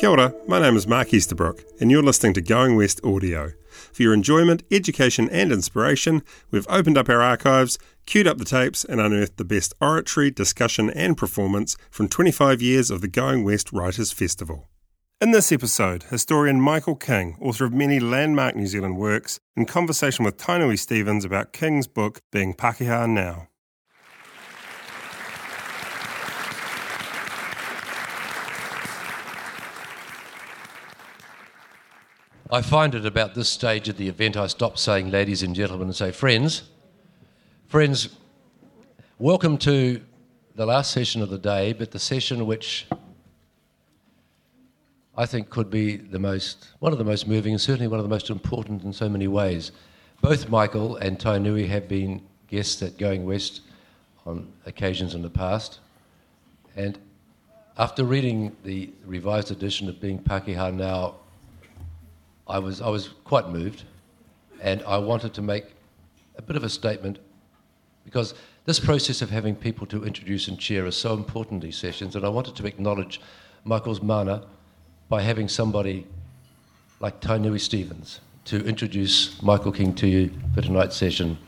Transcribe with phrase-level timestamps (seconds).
[0.00, 3.52] Kia ora, my name is Mark Easterbrook, and you're listening to Going West Audio.
[3.92, 8.82] For your enjoyment, education, and inspiration, we've opened up our archives, queued up the tapes,
[8.82, 13.74] and unearthed the best oratory, discussion, and performance from 25 years of the Going West
[13.74, 14.70] Writers Festival.
[15.20, 20.24] In this episode, historian Michael King, author of many landmark New Zealand works, in conversation
[20.24, 23.49] with Tainui Stevens about King's book Being Pakeha Now.
[32.52, 35.86] I find it about this stage of the event I stop saying ladies and gentlemen
[35.86, 36.64] and say friends.
[37.68, 38.08] Friends,
[39.20, 40.02] welcome to
[40.56, 42.88] the last session of the day, but the session which
[45.16, 48.04] I think could be the most, one of the most moving and certainly one of
[48.04, 49.70] the most important in so many ways.
[50.20, 53.60] Both Michael and Tainui have been guests at Going West
[54.26, 55.78] on occasions in the past.
[56.74, 56.98] And
[57.78, 61.19] after reading the revised edition of Being Pakeha Now,
[62.50, 63.84] I was, I was quite moved,
[64.60, 65.66] and I wanted to make
[66.36, 67.20] a bit of a statement
[68.04, 68.34] because
[68.66, 72.24] this process of having people to introduce and chair is so important these sessions, and
[72.24, 73.20] I wanted to acknowledge
[73.64, 74.46] Michael's mana
[75.08, 76.06] by having somebody
[76.98, 81.38] like Tainui Stevens to introduce Michael King to you for tonight's session.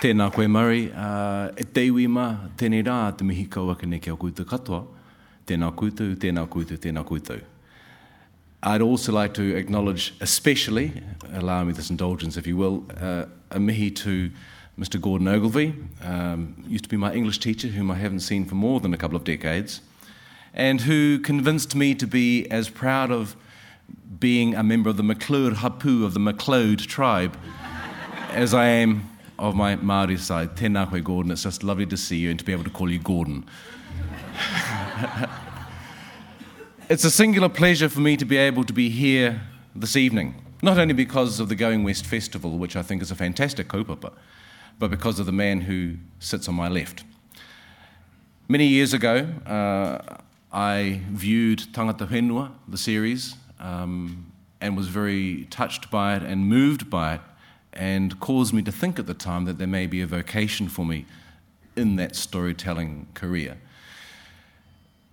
[0.00, 4.16] Tēnā koe Murray, uh, e te iwi ma, tēnei rā te mihi kaua kene kia
[4.16, 5.01] koutou katoa.
[5.46, 7.40] Tēnā koutou, tēnā koutou, tēnā koutou.
[8.62, 13.58] I'd also like to acknowledge, especially, allow me this indulgence if you will, uh, a
[13.58, 14.30] mihi to
[14.78, 15.00] Mr.
[15.00, 18.78] Gordon Ogilvie, um, used to be my English teacher, whom I haven't seen for more
[18.78, 19.80] than a couple of decades,
[20.54, 23.36] and who convinced me to be as proud of
[24.20, 27.36] being a member of the McClure Hapu of the McLeod tribe
[28.30, 30.54] as I am of my Māori side.
[30.56, 31.32] Tēnā koe, Gordon.
[31.32, 33.44] It's just lovely to see you and to be able to call you Gordon.
[36.88, 39.40] it's a singular pleasure for me to be able to be here
[39.74, 43.14] this evening, not only because of the Going West Festival, which I think is a
[43.14, 44.12] fantastic kaupapa,
[44.78, 47.04] but because of the man who sits on my left.
[48.48, 50.18] Many years ago, uh,
[50.52, 54.30] I viewed Tangata Whenua, the series, um,
[54.60, 57.20] and was very touched by it and moved by it,
[57.72, 60.84] and caused me to think at the time that there may be a vocation for
[60.84, 61.06] me
[61.76, 63.56] in that storytelling career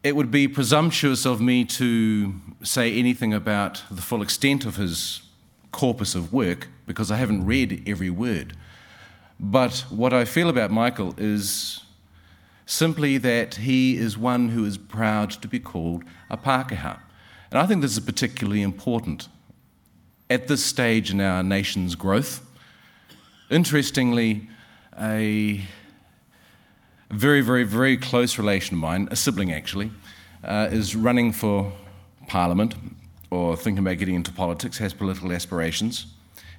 [0.10, 2.34] it would be presumptuous of me to
[2.64, 5.22] say anything about the full extent of his
[5.72, 8.58] corpus of work because I haven't read every word.
[9.40, 11.82] But what I feel about Michael is
[12.66, 16.98] simply that he is one who is proud to be called a Pākehā.
[17.52, 19.28] And I think this is particularly important
[20.28, 22.44] at this stage in our nation's growth.
[23.52, 24.50] Interestingly,
[25.00, 25.62] a
[27.10, 29.92] a very, very, very close relation of mine, a sibling actually,
[30.44, 31.72] uh, is running for
[32.28, 32.76] parliament
[33.32, 36.08] or thinking about getting into politics, has political aspirations.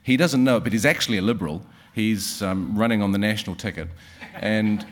[0.03, 1.63] He doesn't know it, but he's actually a liberal.
[1.93, 3.89] He's um, running on the national ticket.
[4.35, 4.87] And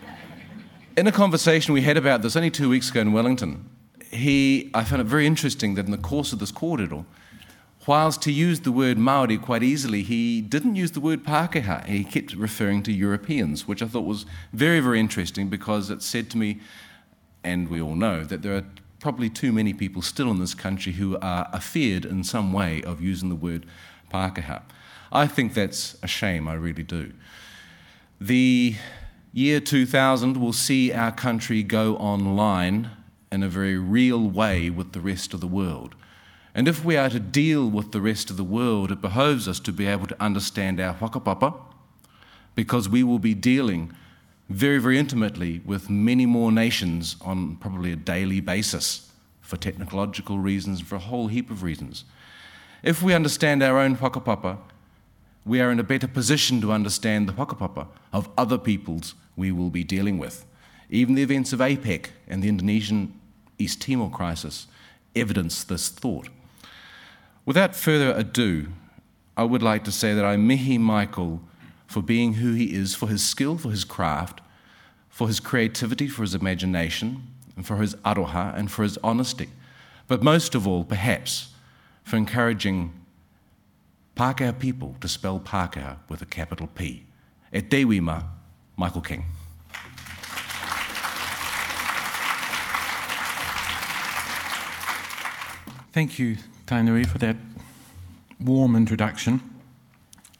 [0.96, 3.68] in a conversation we had about this only two weeks ago in Wellington,
[4.10, 7.04] he, I found it very interesting that in the course of this kōrero,
[7.88, 11.86] Whilst he used the word Maori quite easily, he didn't use the word Pākehā.
[11.86, 16.28] He kept referring to Europeans, which I thought was very, very interesting because it said
[16.32, 16.60] to me,
[17.42, 18.66] and we all know, that there are
[19.00, 23.00] probably too many people still in this country who are afeared in some way of
[23.00, 23.64] using the word
[24.12, 24.60] Pākehā.
[25.10, 27.14] I think that's a shame, I really do.
[28.20, 28.76] The
[29.32, 32.90] year 2000 will see our country go online
[33.32, 35.94] in a very real way with the rest of the world.
[36.58, 39.60] And if we are to deal with the rest of the world, it behoves us
[39.60, 41.54] to be able to understand our whakapapa,
[42.56, 43.92] because we will be dealing
[44.48, 50.80] very, very intimately with many more nations on probably a daily basis for technological reasons,
[50.80, 52.02] for a whole heap of reasons.
[52.82, 54.58] If we understand our own whakapapa,
[55.44, 59.70] we are in a better position to understand the whakapapa of other peoples we will
[59.70, 60.44] be dealing with.
[60.90, 63.14] Even the events of APEC and the Indonesian
[63.60, 64.66] East Timor crisis
[65.14, 66.28] evidence this thought.
[67.48, 68.66] Without further ado,
[69.34, 71.40] I would like to say that I mihi Michael
[71.86, 74.42] for being who he is, for his skill, for his craft,
[75.08, 77.22] for his creativity, for his imagination,
[77.56, 79.48] and for his aroha, and for his honesty.
[80.08, 81.54] But most of all, perhaps,
[82.04, 82.92] for encouraging
[84.14, 87.06] Pākehā people to spell Pākehā with a capital P.
[87.50, 88.26] E te wima,
[88.76, 89.24] Michael King.
[95.92, 96.36] Thank you,
[96.68, 97.36] Tainui, for that
[98.38, 99.40] warm introduction.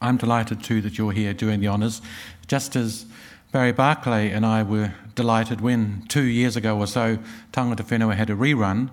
[0.02, 2.02] I'm delighted too that you're here doing the honours.
[2.46, 3.06] Just as
[3.50, 7.18] Barry Barclay and I were delighted when two years ago or so
[7.52, 8.90] Tangata Whenua had a rerun.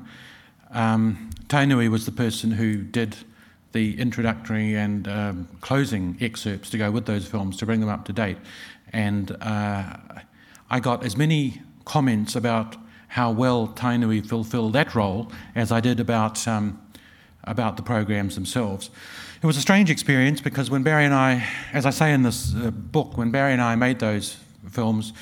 [0.72, 3.18] Um, Tainui was the person who did
[3.74, 8.06] the introductory and um, closing excerpts to go with those films to bring them up
[8.06, 8.38] to date.
[8.94, 9.98] And uh,
[10.70, 12.78] I got as many comments about
[13.10, 16.80] how well Tainui fulfilled that role as I did about, um,
[17.46, 18.90] about the programs themselves.
[19.42, 22.56] It was a strange experience because when Barry and I, as I say in this
[22.56, 24.38] uh, book, when Barry and I made those
[24.70, 25.14] films,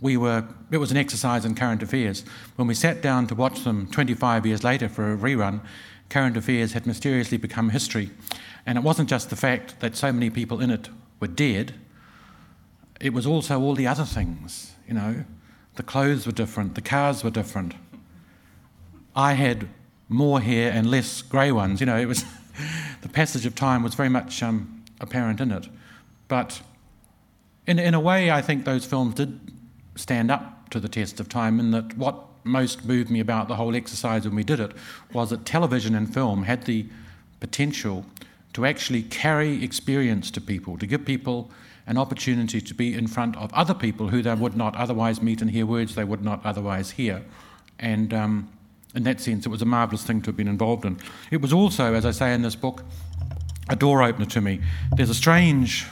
[0.00, 2.24] we were, it was an exercise in current affairs.
[2.56, 5.60] When we sat down to watch them 25 years later for a rerun,
[6.08, 8.10] current affairs had mysteriously become history.
[8.64, 10.88] And it wasn't just the fact that so many people in it
[11.20, 11.74] were dead,
[13.00, 15.24] it was also all the other things, you know.
[15.74, 17.74] The clothes were different, the cars were different.
[19.14, 19.68] I had
[20.08, 22.24] more hair and less grey ones, you know, it was
[23.02, 25.68] the passage of time was very much um, apparent in it.
[26.28, 26.60] But
[27.66, 29.40] in, in a way, I think those films did
[29.96, 33.56] stand up to the test of time in that what most moved me about the
[33.56, 34.72] whole exercise when we did it
[35.12, 36.86] was that television and film had the
[37.40, 38.06] potential
[38.52, 41.50] to actually carry experience to people, to give people
[41.86, 45.40] an opportunity to be in front of other people who they would not otherwise meet
[45.40, 47.22] and hear words they would not otherwise hear.
[47.78, 48.48] And um,
[48.96, 50.98] in that sense, it was a marvellous thing to have been involved in.
[51.30, 52.82] It was also, as I say in this book,
[53.68, 54.60] a door opener to me.
[54.96, 55.86] There's a strange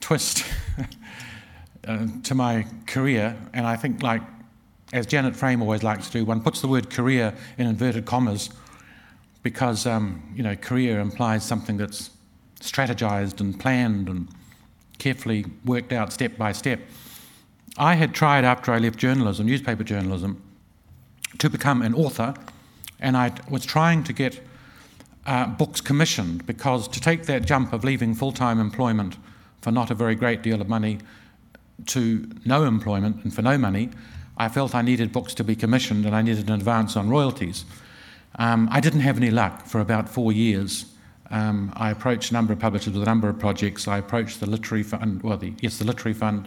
[0.00, 0.44] twist
[1.88, 4.20] uh, to my career, and I think, like
[4.92, 8.50] as Janet Frame always likes to do, one puts the word career in inverted commas
[9.42, 12.10] because um, you know career implies something that's
[12.60, 14.28] strategized and planned and
[14.98, 16.80] carefully worked out step by step.
[17.78, 20.42] I had tried after I left journalism, newspaper journalism,
[21.38, 22.34] to become an author,
[23.00, 24.40] and I was trying to get
[25.26, 29.16] uh, books commissioned because to take that jump of leaving full time employment
[29.60, 30.98] for not a very great deal of money
[31.86, 33.90] to no employment and for no money,
[34.36, 37.64] I felt I needed books to be commissioned and I needed an advance on royalties.
[38.36, 40.86] Um, I didn't have any luck for about four years.
[41.32, 43.88] Um, I approached a number of publishers with a number of projects.
[43.88, 46.46] I approached the Literary Fund, well, the, yes, the Literary Fund,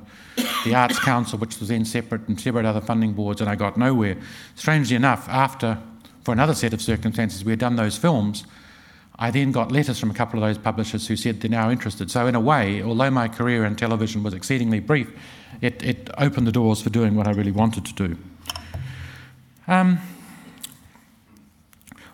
[0.64, 3.78] the Arts Council, which was then separate, and separate other funding boards, and I got
[3.78, 4.16] nowhere.
[4.54, 5.80] Strangely enough, after,
[6.24, 8.46] for another set of circumstances, we had done those films,
[9.18, 12.12] I then got letters from a couple of those publishers who said they're now interested.
[12.12, 15.12] So, in a way, although my career in television was exceedingly brief,
[15.62, 18.18] it, it opened the doors for doing what I really wanted to do.
[19.68, 20.00] Um,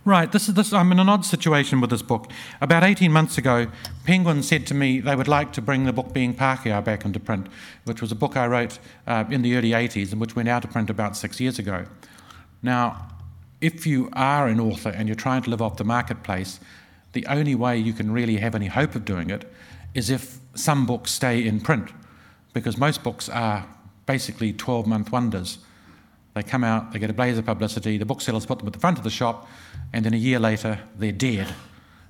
[0.05, 0.73] right, this is this.
[0.73, 2.31] I'm in an odd situation with this book.
[2.59, 3.67] About 18 months ago,
[4.05, 7.19] Penguin said to me they would like to bring the book Being Pākehā back into
[7.19, 7.47] print,
[7.85, 10.63] which was a book I wrote uh, in the early 80s and which went out
[10.63, 11.85] of print about six years ago.
[12.63, 13.09] Now,
[13.61, 16.59] if you are an author and you're trying to live off the marketplace,
[17.13, 19.51] the only way you can really have any hope of doing it
[19.93, 21.91] is if some books stay in print,
[22.53, 23.67] because most books are
[24.05, 25.59] basically 12 month wonders.
[26.33, 28.79] They come out, they get a blaze of publicity, the booksellers put them at the
[28.79, 29.49] front of the shop,
[29.91, 31.53] and then a year later, they're dead.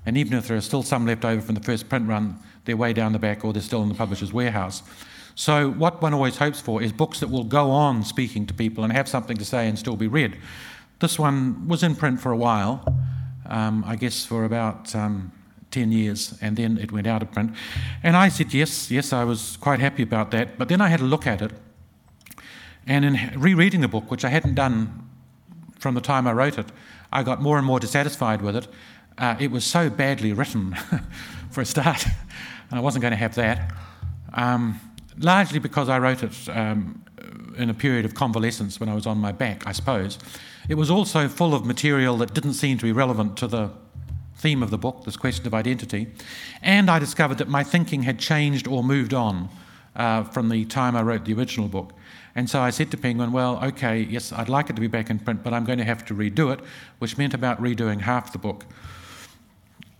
[0.06, 2.76] And even if there are still some left over from the first print run, they're
[2.76, 4.82] way down the back or they're still in the publisher's warehouse.
[5.34, 8.84] So, what one always hopes for is books that will go on speaking to people
[8.84, 10.38] and have something to say and still be read.
[11.00, 12.84] This one was in print for a while,
[13.46, 15.32] um, I guess for about um,
[15.70, 17.54] 10 years, and then it went out of print.
[18.02, 20.58] And I said, yes, yes, I was quite happy about that.
[20.58, 21.52] But then I had a look at it,
[22.86, 25.08] and in rereading the book, which I hadn't done
[25.78, 26.66] from the time I wrote it,
[27.12, 28.68] I got more and more dissatisfied with it.
[29.18, 30.74] Uh, it was so badly written,
[31.50, 32.06] for a start,
[32.70, 33.72] and I wasn't going to have that.
[34.32, 34.80] Um,
[35.18, 37.04] largely because I wrote it um,
[37.56, 40.18] in a period of convalescence when I was on my back, I suppose.
[40.68, 43.70] It was also full of material that didn't seem to be relevant to the
[44.36, 46.08] theme of the book, this question of identity.
[46.62, 49.48] And I discovered that my thinking had changed or moved on
[49.94, 51.92] uh, from the time I wrote the original book.
[52.34, 55.10] And so I said to Penguin, well, okay, yes, I'd like it to be back
[55.10, 56.60] in print, but I'm going to have to redo it,
[56.98, 58.64] which meant about redoing half the book.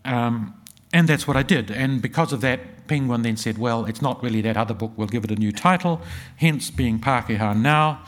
[0.03, 0.55] Um,
[0.91, 1.69] and that's what I did.
[1.69, 5.07] And because of that, Penguin then said, well, it's not really that other book, we'll
[5.07, 6.01] give it a new title,
[6.37, 8.03] hence being Pākehā Now,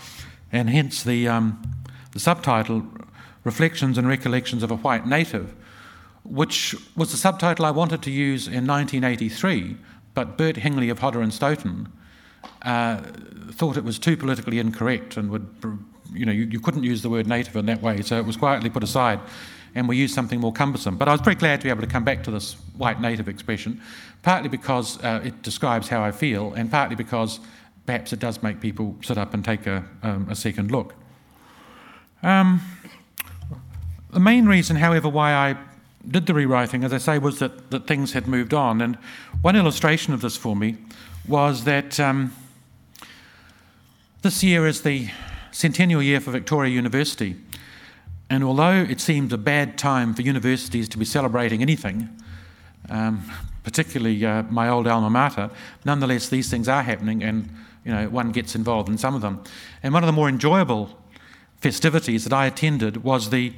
[0.51, 1.27] and hence the.
[1.27, 1.75] Um,
[2.15, 2.81] the subtitle,
[3.43, 5.53] Reflections and Recollections of a White Native,
[6.23, 9.75] which was the subtitle I wanted to use in 1983,
[10.13, 11.91] but Bert Hingley of Hodder and Stoughton
[12.63, 13.01] uh,
[13.51, 15.47] thought it was too politically incorrect and would,
[16.13, 18.37] you know, you, you, couldn't use the word native in that way, so it was
[18.37, 19.19] quietly put aside
[19.75, 20.97] and we used something more cumbersome.
[20.97, 23.27] But I was pretty glad to be able to come back to this white native
[23.27, 23.81] expression,
[24.23, 27.41] partly because uh, it describes how I feel, and partly because
[27.85, 30.95] perhaps it does make people sit up and take a, um, a second look.
[32.23, 32.61] Um,
[34.11, 35.57] the main reason, however, why I
[36.07, 38.81] did the rewriting, as I say, was that, that things had moved on.
[38.81, 38.95] And
[39.41, 40.77] one illustration of this for me
[41.27, 42.33] was that um,
[44.21, 45.09] this year is the
[45.51, 47.35] centennial year for Victoria University.
[48.29, 52.09] And although it seems a bad time for universities to be celebrating anything,
[52.89, 53.23] um,
[53.63, 55.49] particularly uh, my old alma mater,
[55.83, 57.49] nonetheless, these things are happening and
[57.83, 59.43] you know, one gets involved in some of them.
[59.83, 60.89] And one of the more enjoyable
[61.57, 63.53] festivities that I attended was the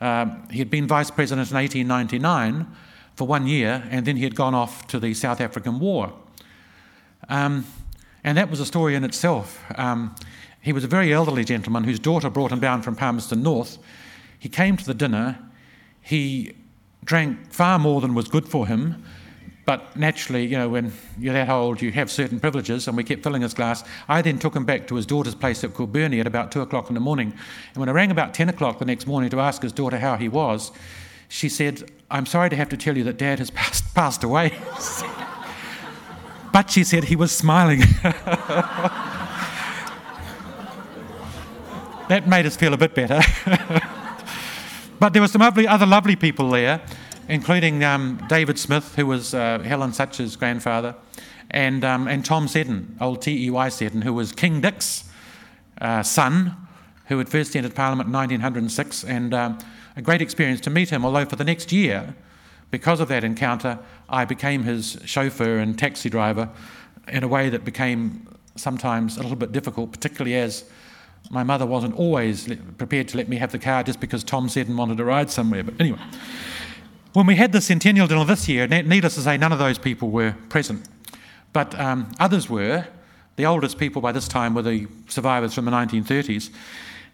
[0.00, 2.68] Um, he had been vice president in 1899
[3.14, 6.12] for one year, and then he had gone off to the South African War.
[7.28, 7.66] Um,
[8.24, 9.62] and that was a story in itself.
[9.76, 10.14] Um,
[10.60, 13.78] he was a very elderly gentleman whose daughter brought him down from Palmerston North.
[14.38, 15.38] He came to the dinner.
[16.00, 16.52] He
[17.04, 19.04] drank far more than was good for him.
[19.64, 23.22] But naturally, you know, when you're that old, you have certain privileges, and we kept
[23.22, 23.84] filling his glass.
[24.08, 26.88] I then took him back to his daughter's place at Kilbirnie at about 2 o'clock
[26.88, 27.32] in the morning.
[27.72, 30.16] And when I rang about 10 o'clock the next morning to ask his daughter how
[30.16, 30.72] he was,
[31.32, 34.52] she said, I'm sorry to have to tell you that Dad has passed, passed away.
[36.52, 37.80] but she said he was smiling.
[42.08, 43.22] that made us feel a bit better.
[45.00, 46.82] but there were some lovely, other lovely people there
[47.28, 50.94] including um, David Smith, who was uh, Helen Sutch's grandfather,
[51.50, 53.68] and, um, and Tom Seddon, old T.E.Y.
[53.70, 55.04] Seddon, who was King Dick's
[55.80, 56.56] uh, son,
[57.06, 59.58] who had first entered Parliament in 1906, and um,
[59.96, 61.04] a great experience to meet him.
[61.04, 62.14] Although for the next year,
[62.70, 66.48] because of that encounter, I became his chauffeur and taxi driver
[67.08, 70.64] in a way that became sometimes a little bit difficult, particularly as
[71.30, 74.76] my mother wasn't always prepared to let me have the car just because Tom Seddon
[74.76, 75.62] wanted to ride somewhere.
[75.62, 76.00] But anyway.
[77.12, 80.10] When we had the centennial dinner this year, needless to say, none of those people
[80.10, 80.88] were present.
[81.52, 82.86] But um, others were.
[83.36, 86.50] The oldest people by this time were the survivors from the 1930s.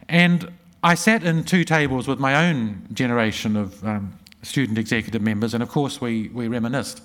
[0.08, 5.52] And I sat in two tables with my own generation of um, student executive members,
[5.52, 7.02] and of course, we, we reminisced.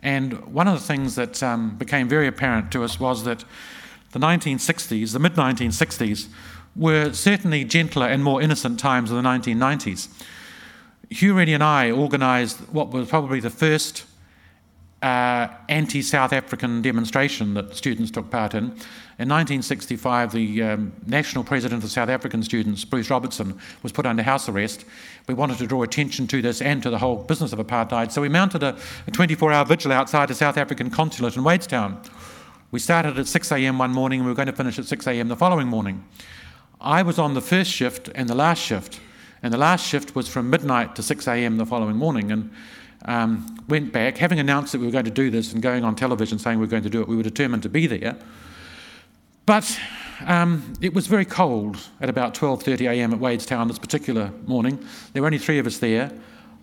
[0.00, 3.44] And one of the things that um, became very apparent to us was that
[4.12, 6.28] the 1960s, the mid 1960s,
[6.76, 10.08] were certainly gentler and more innocent times than the 1990s.
[11.10, 14.04] Hugh Rennie and I organised what was probably the first
[15.02, 18.64] uh, anti South African demonstration that students took part in.
[19.20, 24.22] In 1965, the um, national president of South African students, Bruce Robertson, was put under
[24.22, 24.84] house arrest.
[25.26, 28.22] We wanted to draw attention to this and to the whole business of apartheid, so
[28.22, 28.76] we mounted a
[29.12, 32.08] 24 hour vigil outside the South African consulate in Wadestown.
[32.70, 33.78] We started at 6 a.m.
[33.78, 35.28] one morning and we were going to finish at 6 a.m.
[35.28, 36.04] the following morning.
[36.80, 39.00] I was on the first shift and the last shift.
[39.42, 41.56] And the last shift was from midnight to 6 a.m.
[41.56, 42.30] the following morning.
[42.30, 42.50] And
[43.04, 45.94] um, went back, having announced that we were going to do this and going on
[45.94, 48.16] television saying we were going to do it, we were determined to be there.
[49.46, 49.78] But
[50.26, 53.14] um, it was very cold at about 12:30 a.m.
[53.14, 54.78] at Wadestown this particular morning.
[55.12, 56.12] There were only three of us there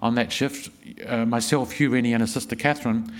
[0.01, 0.69] on that shift:
[1.07, 3.11] uh, myself, Hugh Rennie, and his sister Catherine,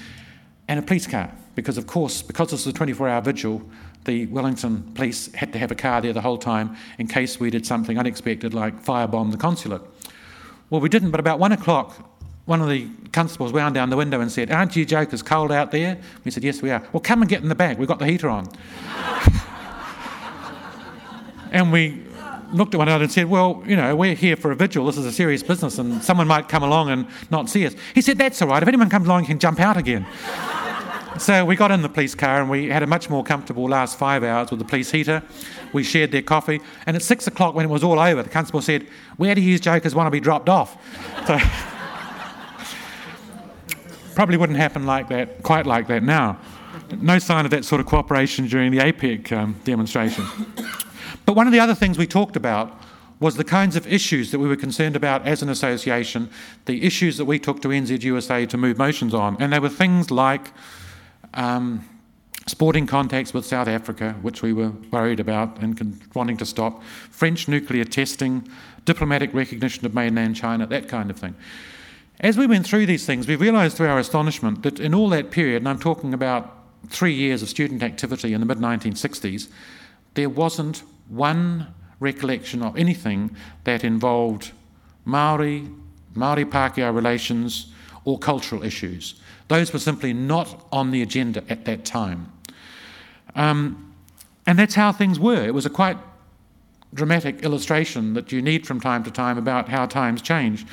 [0.68, 1.32] and a police car.
[1.56, 3.62] Because of course, because this was a 24-hour vigil,
[4.04, 7.50] the Wellington police had to have a car there the whole time in case we
[7.50, 9.82] did something unexpected like firebomb the consulate.
[10.70, 12.15] Well, we didn't, but about one o'clock,
[12.46, 15.72] one of the constables wound down the window and said, Aren't you jokers cold out
[15.72, 15.98] there?
[16.24, 16.84] We said, Yes, we are.
[16.94, 17.80] Well, come and get in the back.
[17.80, 18.48] We've got the heater on.
[21.52, 22.04] and we
[22.54, 24.86] looked at one another and said, Well, you know, we're here for a vigil.
[24.86, 27.74] This is a serious business, and someone might come along and not see us.
[27.96, 28.62] He said, That's all right.
[28.62, 30.06] If anyone comes along, you can jump out again.
[31.18, 33.98] So we got in the police car and we had a much more comfortable last
[33.98, 35.24] five hours with the police heater.
[35.72, 36.60] We shared their coffee.
[36.86, 38.86] And at six o'clock, when it was all over, the constable said,
[39.16, 40.78] Where do you jokers want to be dropped off?
[41.26, 41.40] So
[44.16, 46.40] probably wouldn't happen like that, quite like that now.
[47.00, 50.26] No sign of that sort of cooperation during the APEC um, demonstration.
[51.26, 52.82] But one of the other things we talked about
[53.20, 56.30] was the kinds of issues that we were concerned about as an association,
[56.66, 59.38] the issues that we took to NZUSA to move motions on.
[59.40, 60.52] And they were things like
[61.34, 61.86] um,
[62.46, 67.48] sporting contacts with South Africa, which we were worried about and wanting to stop, French
[67.48, 68.48] nuclear testing,
[68.84, 71.36] diplomatic recognition of mainland China, that kind of thing.
[72.20, 75.32] As we went through these things, we realised to our astonishment that in all that
[75.32, 76.52] period, and I'm talking about
[76.88, 79.50] three years of student activity in the mid 1960s,
[80.14, 81.68] there wasn't one
[82.00, 84.52] recollection of anything that involved
[85.04, 85.68] Maori,
[86.14, 87.74] Maori Pākehā relations,
[88.06, 89.16] or cultural issues.
[89.48, 92.32] Those were simply not on the agenda at that time.
[93.36, 93.94] Um,
[94.48, 95.46] and that's how things were.
[95.46, 95.98] It was a quite
[96.96, 100.66] dramatic illustration that you need from time to time about how times change.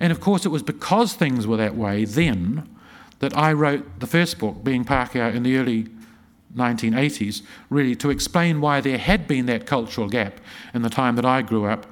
[0.00, 2.68] And of course, it was because things were that way then
[3.20, 5.88] that I wrote the first book, Being Pākehā, in the early
[6.54, 10.40] 1980s, really to explain why there had been that cultural gap
[10.74, 11.86] in the time that I grew up,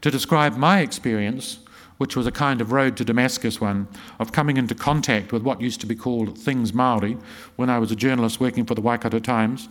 [0.00, 1.58] to describe my experience,
[1.98, 3.88] which was a kind of road to Damascus one,
[4.20, 7.20] of coming into contact with what used to be called things Māori
[7.56, 9.68] when I was a journalist working for the Waikato Times.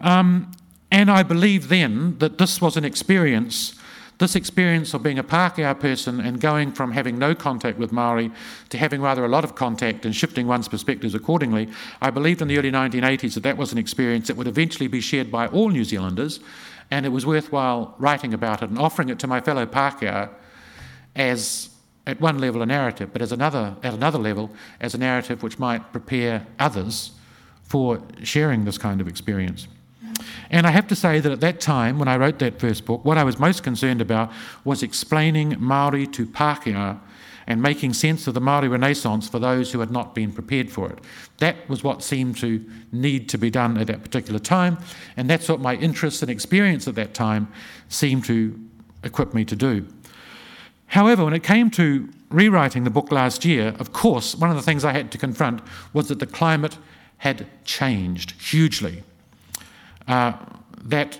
[0.00, 0.52] Um,
[0.90, 3.74] and I believed then that this was an experience
[4.20, 8.30] this experience of being a Pākehā person and going from having no contact with Maori
[8.68, 11.70] to having rather a lot of contact and shifting one's perspectives accordingly,
[12.02, 15.00] I believed in the early 1980s that that was an experience that would eventually be
[15.00, 16.38] shared by all New Zealanders,
[16.90, 20.28] and it was worthwhile writing about it and offering it to my fellow Pākehā
[21.16, 21.70] as,
[22.06, 24.50] at one level, a narrative, but as another, at another level,
[24.82, 27.12] as a narrative which might prepare others
[27.62, 29.66] for sharing this kind of experience.
[30.50, 33.04] And I have to say that at that time, when I wrote that first book,
[33.04, 34.32] what I was most concerned about
[34.64, 36.98] was explaining Maori to Pākehā
[37.46, 40.88] and making sense of the Maori Renaissance for those who had not been prepared for
[40.88, 41.00] it.
[41.38, 44.78] That was what seemed to need to be done at that particular time,
[45.16, 47.48] and that's what my interests and experience at that time
[47.88, 48.58] seemed to
[49.02, 49.86] equip me to do.
[50.86, 54.62] However, when it came to rewriting the book last year, of course, one of the
[54.62, 55.60] things I had to confront
[55.92, 56.78] was that the climate
[57.18, 59.02] had changed hugely.
[60.06, 60.32] Uh,
[60.82, 61.18] that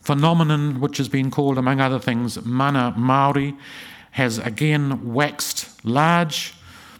[0.00, 3.56] phenomenon, which has been called, among other things, mana Maori,
[4.12, 6.54] has again waxed large.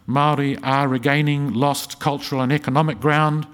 [0.07, 3.47] Maori are regaining lost cultural and economic ground,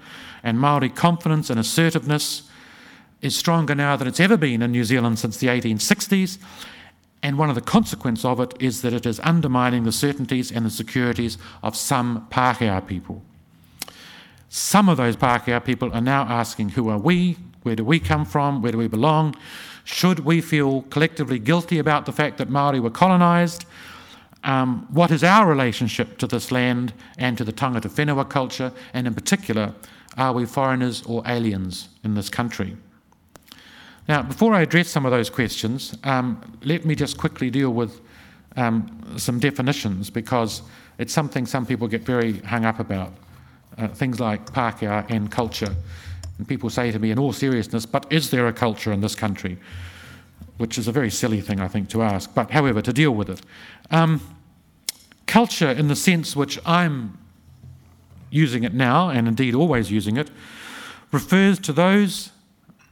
[0.43, 2.49] and Maori confidence and assertiveness
[3.21, 6.37] is stronger now than it's ever been in New Zealand since the 1860s.
[7.23, 10.65] And one of the consequences of it is that it is undermining the certainties and
[10.65, 13.23] the securities of some Pākehā people.
[14.55, 17.37] Some of those Pākehā people are now asking, Who are we?
[17.63, 18.61] Where do we come from?
[18.61, 19.35] Where do we belong?
[19.83, 23.65] Should we feel collectively guilty about the fact that Maori were colonised?
[24.43, 28.71] Um, what is our relationship to this land and to the tangata whenua culture?
[28.93, 29.73] And in particular,
[30.17, 32.77] are we foreigners or aliens in this country?
[34.07, 38.01] Now, before I address some of those questions, um, let me just quickly deal with
[38.55, 40.61] um, some definitions because
[40.99, 43.13] it's something some people get very hung up about
[43.77, 45.75] uh, things like Pākehā and culture.
[46.37, 49.15] And people say to me, in all seriousness, but is there a culture in this
[49.15, 49.57] country?
[50.57, 52.33] Which is a very silly thing, I think, to ask.
[52.33, 53.41] But however, to deal with it.
[53.91, 54.21] Um,
[55.27, 57.17] culture, in the sense which I'm
[58.29, 60.31] using it now, and indeed always using it,
[61.11, 62.31] refers to those,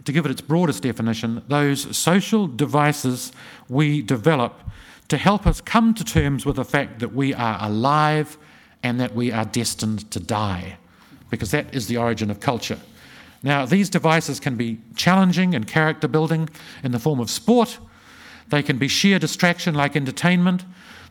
[0.06, 3.32] to give it its broadest definition, those social devices
[3.68, 4.60] we develop
[5.08, 8.38] to help us come to terms with the fact that we are alive
[8.84, 10.78] and that we are destined to die,
[11.30, 12.80] because that is the origin of culture.
[13.44, 16.50] Now, these devices can be challenging and character building
[16.84, 17.80] in the form of sport.
[18.50, 20.64] They can be sheer distraction like entertainment.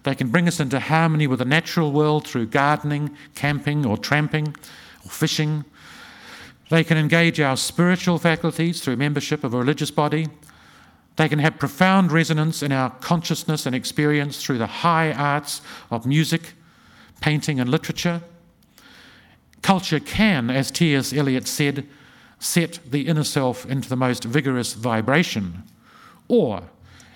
[0.03, 4.55] They can bring us into harmony with the natural world through gardening, camping, or tramping,
[5.05, 5.65] or fishing.
[6.71, 10.29] They can engage our spiritual faculties through membership of a religious body.
[11.17, 16.07] They can have profound resonance in our consciousness and experience through the high arts of
[16.07, 16.55] music,
[17.21, 18.23] painting, and literature.
[19.63, 21.13] Culture can, as T.S.
[21.13, 21.87] Eliot said,
[22.39, 25.63] set the inner self into the most vigorous vibration,
[26.29, 26.63] or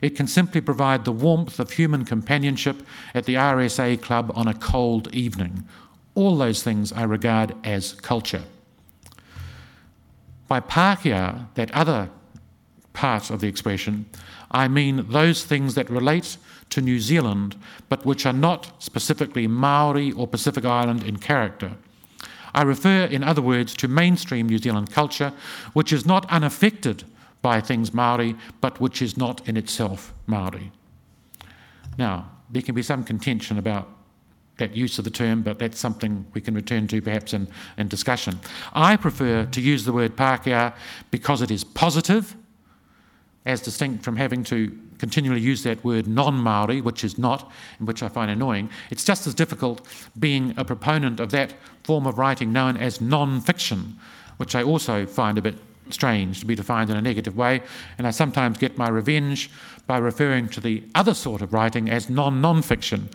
[0.02, 2.82] it can simply provide the warmth of human companionship
[3.14, 5.66] at the RSA club on a cold evening.
[6.14, 8.44] All those things I regard as culture.
[10.46, 12.10] By Pākehā, that other
[12.92, 14.04] part of the expression,
[14.50, 16.36] I mean those things that relate
[16.70, 17.56] to New Zealand,
[17.88, 21.72] but which are not specifically Maori or Pacific Island in character.
[22.54, 25.32] I refer, in other words, to mainstream New Zealand culture,
[25.72, 27.04] which is not unaffected
[27.42, 30.70] by things Maori, but which is not in itself Maori.
[31.98, 33.88] Now, there can be some contention about
[34.58, 37.88] that use of the term, but that's something we can return to perhaps in, in
[37.88, 38.38] discussion.
[38.72, 40.74] I prefer to use the word Pākehā
[41.10, 42.36] because it is positive,
[43.46, 47.86] as distinct from having to continually use that word non Maori, which is not, and
[47.86, 48.70] which I find annoying.
[48.90, 49.86] It's just as difficult
[50.18, 53.98] being a proponent of that form of writing known as non fiction,
[54.38, 55.56] which I also find a bit
[55.90, 57.62] strange to be defined in a negative way.
[57.98, 59.50] And I sometimes get my revenge
[59.86, 63.10] by referring to the other sort of writing as non non fiction.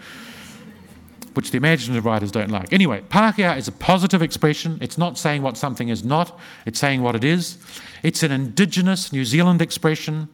[1.34, 2.74] Which the imaginative writers don't like.
[2.74, 4.78] Anyway, Pākehā is a positive expression.
[4.82, 7.58] It's not saying what something is not, it's saying what it is.
[8.04, 10.30] It's an indigenous New Zealand expression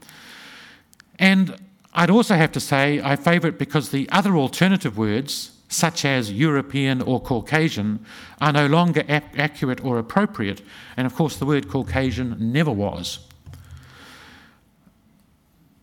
[1.20, 1.56] and
[1.94, 6.32] I'd also have to say I favour it because the other alternative words, such as
[6.32, 8.06] European or Caucasian,
[8.42, 10.62] are no longer accurate or appropriate,
[10.98, 13.20] and of course, the word Caucasian never was.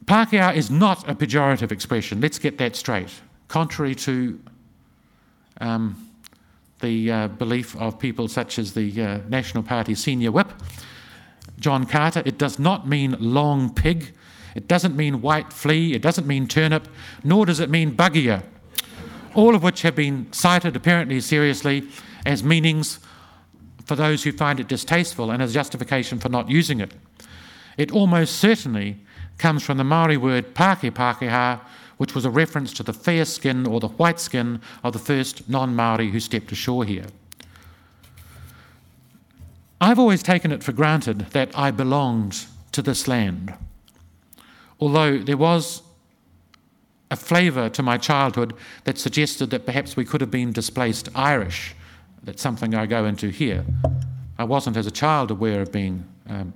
[0.05, 3.11] Pākehā is not a pejorative expression, let's get that straight.
[3.49, 4.38] Contrary to
[5.61, 6.11] um,
[6.81, 10.53] the uh, belief of people such as the uh, National Party senior whip,
[11.62, 14.12] John Carter, it does not mean long pig,
[14.55, 16.88] it doesn't mean white flea, it doesn't mean turnip,
[17.25, 18.42] nor does it mean buggier,
[19.35, 21.88] all of which have been cited apparently seriously
[22.27, 22.98] as meanings
[23.87, 26.92] for those who find it distasteful and as justification for not using it.
[27.79, 28.98] It almost certainly
[29.38, 31.61] comes from the Maori word pāke Pākehā,
[31.96, 35.48] which was a reference to the fair skin or the white skin of the first
[35.48, 37.07] non Maori who stepped ashore here.
[39.83, 43.53] I've always taken it for granted that I belonged to this land,
[44.79, 45.83] although there was
[47.11, 51.75] a flavour to my childhood that suggested that perhaps we could have been displaced Irish.
[52.23, 53.64] That's something I go into here.
[54.38, 56.55] I wasn't, as a child, aware of being um,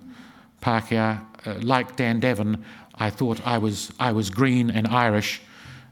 [0.62, 1.21] Pākehā.
[1.45, 2.62] Uh, like Dan Davin,
[2.95, 5.43] I thought I was, I was green and Irish,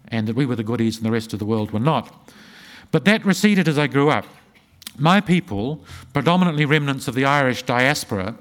[0.07, 2.33] and that we were the goodies and the rest of the world were not.
[2.93, 4.25] But that receded as I grew up.
[4.97, 8.37] My people, predominantly remnants of the Irish diaspora,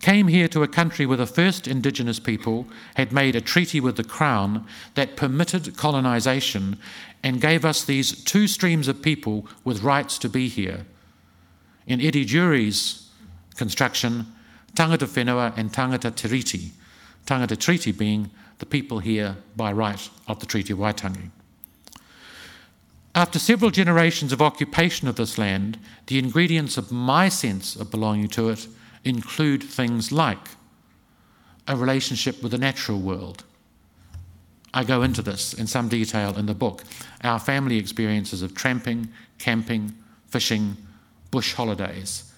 [0.00, 3.96] came here to a country where the first indigenous people had made a treaty with
[3.96, 6.78] the Crown that permitted colonisation
[7.22, 10.86] and gave us these two streams of people with rights to be here.
[11.86, 13.08] In Eddie Durie's
[13.56, 14.26] construction,
[14.74, 16.70] tangata whenua and tangata tiriti,
[17.26, 21.30] tangata treaty being the people here by right of the Treaty of Waitangi.
[23.14, 28.28] After several generations of occupation of this land, the ingredients of my sense of belonging
[28.30, 28.66] to it
[29.04, 30.48] include things like
[31.68, 33.44] a relationship with the natural world.
[34.72, 36.82] I go into this in some detail in the book.
[37.22, 39.94] Our family experiences of tramping, camping,
[40.26, 40.76] fishing,
[41.30, 42.32] bush holidays,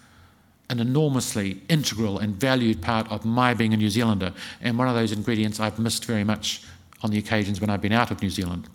[0.68, 4.94] an enormously integral and valued part of my being a New Zealander, and one of
[4.94, 6.62] those ingredients I've missed very much
[7.02, 8.68] on the occasions when I've been out of New Zealand.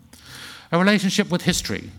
[0.72, 1.90] A relationship with history.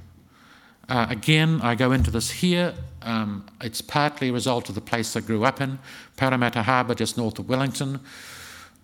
[0.89, 2.73] Uh, again, I go into this here.
[3.03, 5.77] Um, it's partly a result of the place I grew up in,
[6.17, 7.99] Paremata Harbour, just north of Wellington,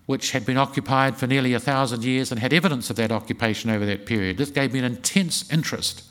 [0.06, 3.68] which had been occupied for nearly a thousand years and had evidence of that occupation
[3.68, 4.38] over that period.
[4.38, 6.04] This gave me an intense interest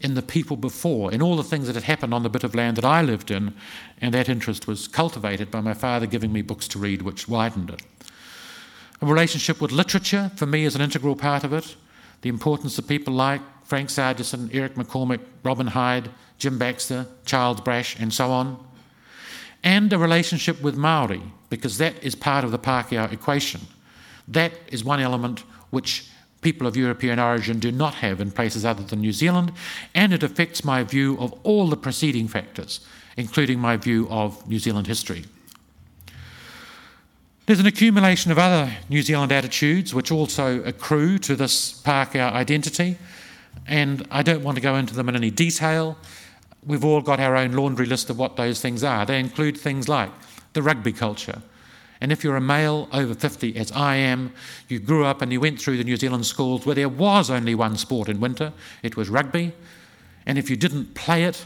[0.00, 2.54] in the people before, in all the things that had happened on the bit of
[2.54, 3.52] land that I lived in,
[4.00, 7.68] and that interest was cultivated by my father giving me books to read, which widened
[7.68, 7.82] it.
[9.02, 11.76] A relationship with literature, for me, is an integral part of it.
[12.24, 16.08] The importance of people like Frank Sargeson, Eric McCormick, Robin Hyde,
[16.38, 18.66] Jim Baxter, Charles Brasch, and so on.
[19.62, 23.60] And a relationship with Maori, because that is part of the Pākehā equation.
[24.26, 26.08] That is one element which
[26.40, 29.52] people of European origin do not have in places other than New Zealand,
[29.94, 32.80] and it affects my view of all the preceding factors,
[33.18, 35.26] including my view of New Zealand history.
[37.46, 42.96] There's an accumulation of other New Zealand attitudes which also accrue to this Pākehā identity,
[43.66, 45.98] and I don't want to go into them in any detail.
[46.64, 49.04] We've all got our own laundry list of what those things are.
[49.04, 50.10] They include things like
[50.54, 51.42] the rugby culture,
[52.00, 54.32] and if you're a male over 50, as I am,
[54.68, 57.54] you grew up and you went through the New Zealand schools where there was only
[57.54, 59.52] one sport in winter it was rugby.
[60.24, 61.44] And if you didn't play it,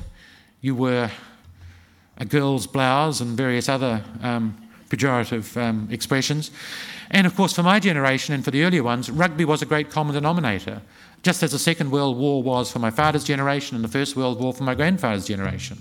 [0.60, 1.10] you were
[2.18, 4.56] a girl's blouse and various other um,
[4.88, 6.50] pejorative um, expressions.
[7.10, 9.90] And of course, for my generation and for the earlier ones, rugby was a great
[9.90, 10.82] common denominator,
[11.22, 14.40] just as the Second World War was for my father's generation and the First World
[14.40, 15.78] War for my grandfather's generation.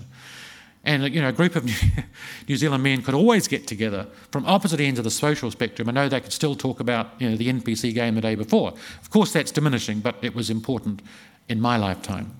[0.84, 1.64] And you know, a group of
[2.48, 5.88] New Zealand men could always get together from opposite ends of the social spectrum.
[5.88, 8.72] I know they could still talk about you know, the NPC game the day before.
[9.02, 11.02] Of course, that's diminishing, but it was important
[11.48, 12.34] in my lifetime.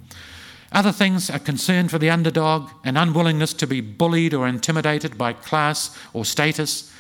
[0.71, 5.33] Other things are concern for the underdog, an unwillingness to be bullied or intimidated by
[5.33, 6.93] class or status,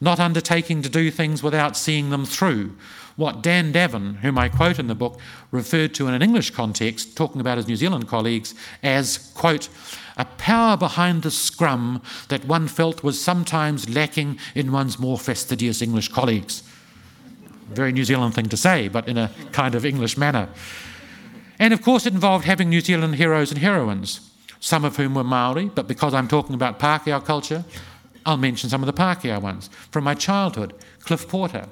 [0.00, 2.76] not undertaking to do things without seeing them through.
[3.16, 5.20] What Dan Davin, whom I quote in the book,
[5.52, 9.68] referred to in an English context, talking about his New Zealand colleagues, as, quote,
[10.16, 15.80] a power behind the scrum that one felt was sometimes lacking in one's more fastidious
[15.80, 16.62] English colleagues.
[17.68, 20.48] Very New Zealand thing to say, but in a kind of English manner.
[21.58, 25.24] And of course, it involved having New Zealand heroes and heroines, some of whom were
[25.24, 27.64] Maori, but because I'm talking about Pākehā culture,
[28.26, 29.68] I'll mention some of the Pākehā ones.
[29.90, 31.68] From my childhood, Cliff Porter.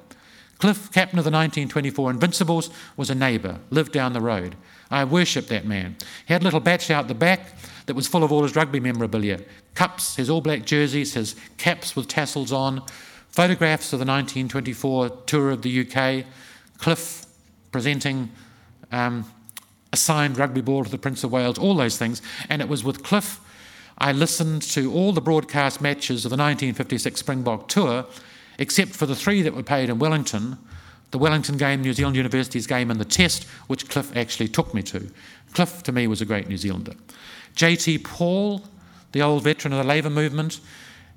[0.59, 4.55] Cliff, captain of the 1924 Invincibles, was a neighbour, lived down the road.
[4.93, 5.97] I worshipped that man.
[6.27, 8.79] He had a little bach out the back that was full of all his rugby
[8.79, 9.41] memorabilia
[9.75, 12.83] cups, his all black jerseys, his caps with tassels on,
[13.29, 16.27] photographs of the 1924 tour of the UK,
[16.79, 17.27] Cliff
[17.73, 18.31] presenting
[18.93, 19.25] um,
[19.93, 22.23] assigned rugby ball to the Prince of Wales, all those things.
[22.49, 23.41] And it was with Cliff.
[23.99, 28.07] I listened to all the broadcast matches of the 1956 Springbok tour,
[28.59, 30.59] except for the three that were played in Wellington
[31.13, 34.83] the Wellington game, New Zealand University's game, and the test, which Cliff actually took me
[34.83, 35.09] to.
[35.53, 36.95] Cliff, to me, was a great New Zealander.
[37.55, 37.99] J.T.
[37.99, 38.65] Paul,
[39.13, 40.61] the old veteran of the Labour movement,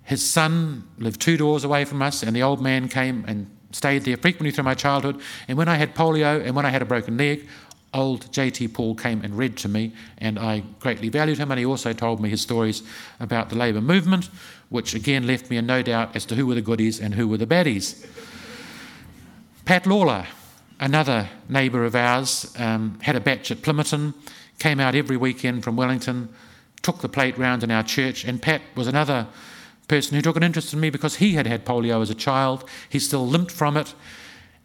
[0.04, 4.04] his son lived two doors away from us, and the old man came and stayed
[4.04, 5.22] there frequently through my childhood.
[5.48, 7.48] And when I had polio and when I had a broken leg,
[7.96, 8.68] old J.T.
[8.68, 11.50] Paul came and read to me, and I greatly valued him.
[11.52, 12.84] And he also told me his stories
[13.20, 14.30] about the Labour movement,
[14.70, 17.28] which again left me in no doubt as to who were the goodies and who
[17.28, 18.06] were the baddies.
[19.64, 20.28] Pat Lawler,
[20.80, 24.14] another neighbour of ours, um, had a bach at Plimmerton,
[24.60, 26.30] came out every weekend from Wellington,
[26.82, 29.28] took the plate round in our church, and Pat was another
[29.88, 32.68] person who took an interest in me because he had had polio as a child.
[32.90, 33.94] He still limped from it,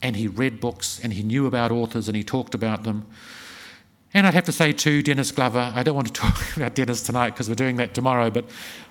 [0.02, 3.06] and he read books, and he knew about authors, and he talked about them.
[4.12, 7.02] And I'd have to say, too, Denis Glover, I don't want to talk about Denis
[7.02, 8.44] tonight because we're doing that tomorrow, but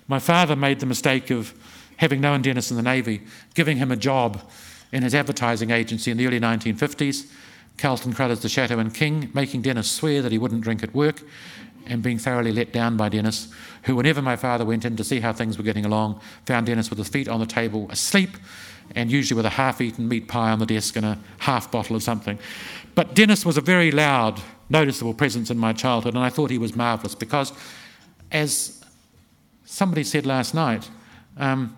[0.08, 1.54] my father made the mistake of
[1.98, 3.22] having known Denis in the Navy,
[3.54, 4.42] giving him a job
[4.92, 7.30] in his advertising agency in the early 1950s,
[7.78, 11.22] Carlton Carruthers, du Chateau and King, making Denis swear that he wouldn't drink at work
[11.86, 13.52] and being thoroughly let down by Denis,
[13.84, 16.90] who, whenever my father went in to see how things were getting along, found Denis
[16.90, 18.38] with his feet on the table, asleep,
[18.96, 21.96] and usually with a half eaten meat pie on the desk and a half bottle
[21.96, 22.40] of something.
[22.96, 26.58] But Denis was a very loud, noticeable presence in my childhood, and I thought he
[26.58, 27.54] was marvellous because,
[28.32, 28.84] as
[29.66, 30.90] somebody said last night,
[31.38, 31.76] um,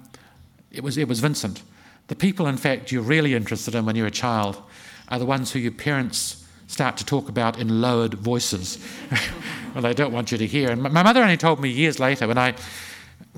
[0.71, 1.62] it, was, it was Vincent.
[2.08, 4.62] The people, in fact, you're really interested in when you're a child
[5.10, 8.80] are the ones who your parents start to talk about in lowered voices.
[9.74, 10.71] well, they don't want you to hear.
[10.71, 12.56] And my mother only told me years later when I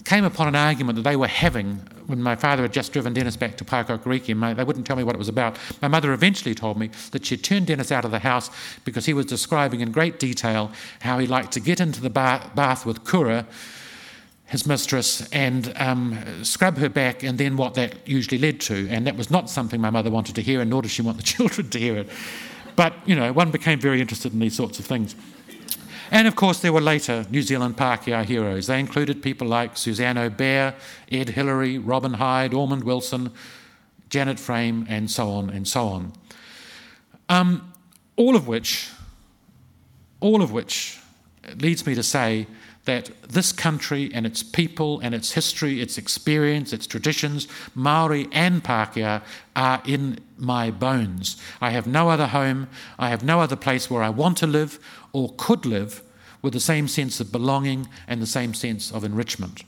[0.06, 1.76] came upon an argument that they were having
[2.08, 4.56] when my father had just driven Denis back to Paekakariki.
[4.56, 5.58] They wouldn't tell me what it was about.
[5.82, 8.50] My mother eventually told me that she had turned Denis out of the house
[8.84, 12.86] because he was describing in great detail how he liked to get into the bath
[12.86, 13.46] with Kura
[14.54, 18.88] his mistress and um, scrub her back, and then what that usually led to.
[18.88, 21.18] And that was not something my mother wanted to hear, and nor did she want
[21.18, 22.08] the children to hear it.
[22.76, 25.16] But, you know, one became very interested in these sorts of things.
[26.14, 28.68] And of course, there were later New Zealand Pākehā heroes.
[28.68, 30.76] They included people like Suzanne Aubert,
[31.12, 33.32] Ed Hillary, Robin Hyde, Ormond Wilson,
[34.12, 36.14] Janet Frame, and so on and so on.
[37.30, 37.74] Um,
[38.16, 38.92] all of which,
[40.20, 41.00] all of which
[41.58, 42.46] leads me to say
[42.86, 48.64] that this country and its people and its history, its experience, its traditions, Maori and
[48.64, 49.22] Pākehā,
[49.56, 51.38] are in my bones.
[51.62, 52.68] I have no other home,
[53.00, 54.80] I have no other place where I want to live
[55.14, 56.02] or could live
[56.42, 59.64] with the same sense of belonging and the same sense of enrichment.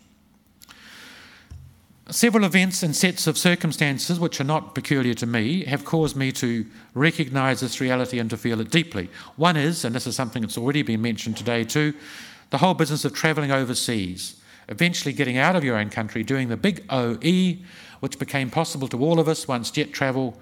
[2.11, 6.31] Several events and sets of circumstances, which are not peculiar to me, have caused me
[6.33, 9.09] to recognise this reality and to feel it deeply.
[9.37, 11.95] One is, and this is something that's already been mentioned today too,
[12.49, 16.57] the whole business of travelling overseas, eventually getting out of your own country, doing the
[16.57, 17.57] big OE,
[17.99, 20.37] which became possible to all of us once jet travel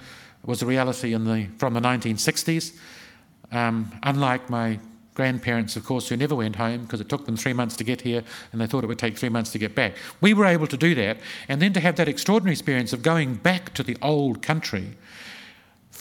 [0.46, 2.78] was a reality the, from the 1960s.
[3.52, 4.80] Um, unlike my
[5.14, 8.02] grandparents, of course, who never went home because it took them three months to get
[8.02, 9.96] here and they thought it would take three months to get back.
[10.22, 13.36] We were able to do that, and then to have that extraordinary experience of going
[13.36, 14.98] back to the old country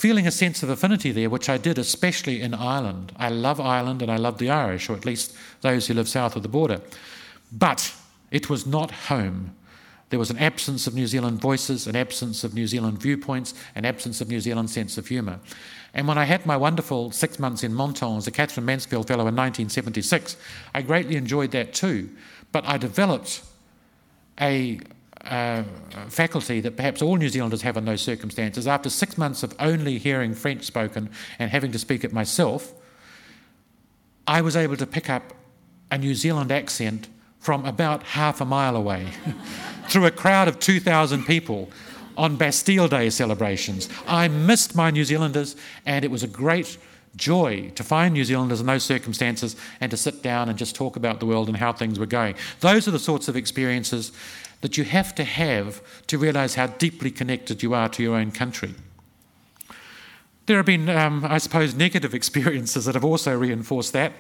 [0.03, 3.13] feeling a sense of affinity there, which I did especially in Ireland.
[3.19, 6.35] I love Ireland and I love the Irish, or at least those who live south
[6.35, 6.81] of the border.
[7.53, 7.95] But
[8.33, 9.55] it was not home.
[10.11, 13.85] There was an absence of New Zealand voices, an absence of New Zealand viewpoints, an
[13.85, 15.39] absence of New Zealand sense of humour.
[15.95, 19.29] And when I had my wonderful six months in Menton as a Katherine Mansfield Fellow
[19.29, 20.37] in 1976,
[20.75, 22.11] I greatly enjoyed that too.
[22.51, 23.43] But I developed
[24.41, 24.81] a
[25.25, 25.63] uh,
[26.09, 28.67] faculty that perhaps all New Zealanders have in those circumstances.
[28.67, 32.73] After six months of only hearing French spoken and having to speak it myself,
[34.27, 35.35] I was able to pick up
[35.91, 37.09] a New Zealand accent
[37.39, 39.09] from about half a mile away
[39.89, 41.71] through a crowd of 2,000 people
[42.17, 43.89] on Bastille Day celebrations.
[44.07, 45.57] I missed my New Zealanders,
[45.87, 46.79] and it was a great
[47.17, 50.97] joy to find New Zealanders in those circumstances and to sit down and just talk
[50.97, 52.35] about the world and how things were going.
[52.61, 54.13] Those are the sorts of experiences
[54.63, 58.31] that you have to have to realize how deeply connected you are to your own
[58.31, 58.75] country.
[60.47, 64.13] There have been, um, I suppose, negative experiences that have also reinforced that.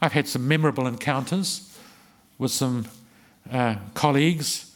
[0.00, 1.78] I've had some memorable encounters
[2.38, 2.86] with some
[3.50, 4.74] uh, colleagues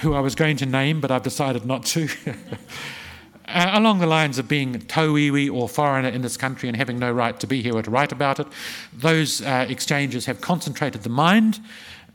[0.00, 2.08] who I was going to name, but I've decided not to.
[3.48, 7.10] uh, along the lines of being tauiwi or foreigner in this country and having no
[7.12, 8.46] right to be here or to write about it,
[8.92, 11.60] those uh, exchanges have concentrated the mind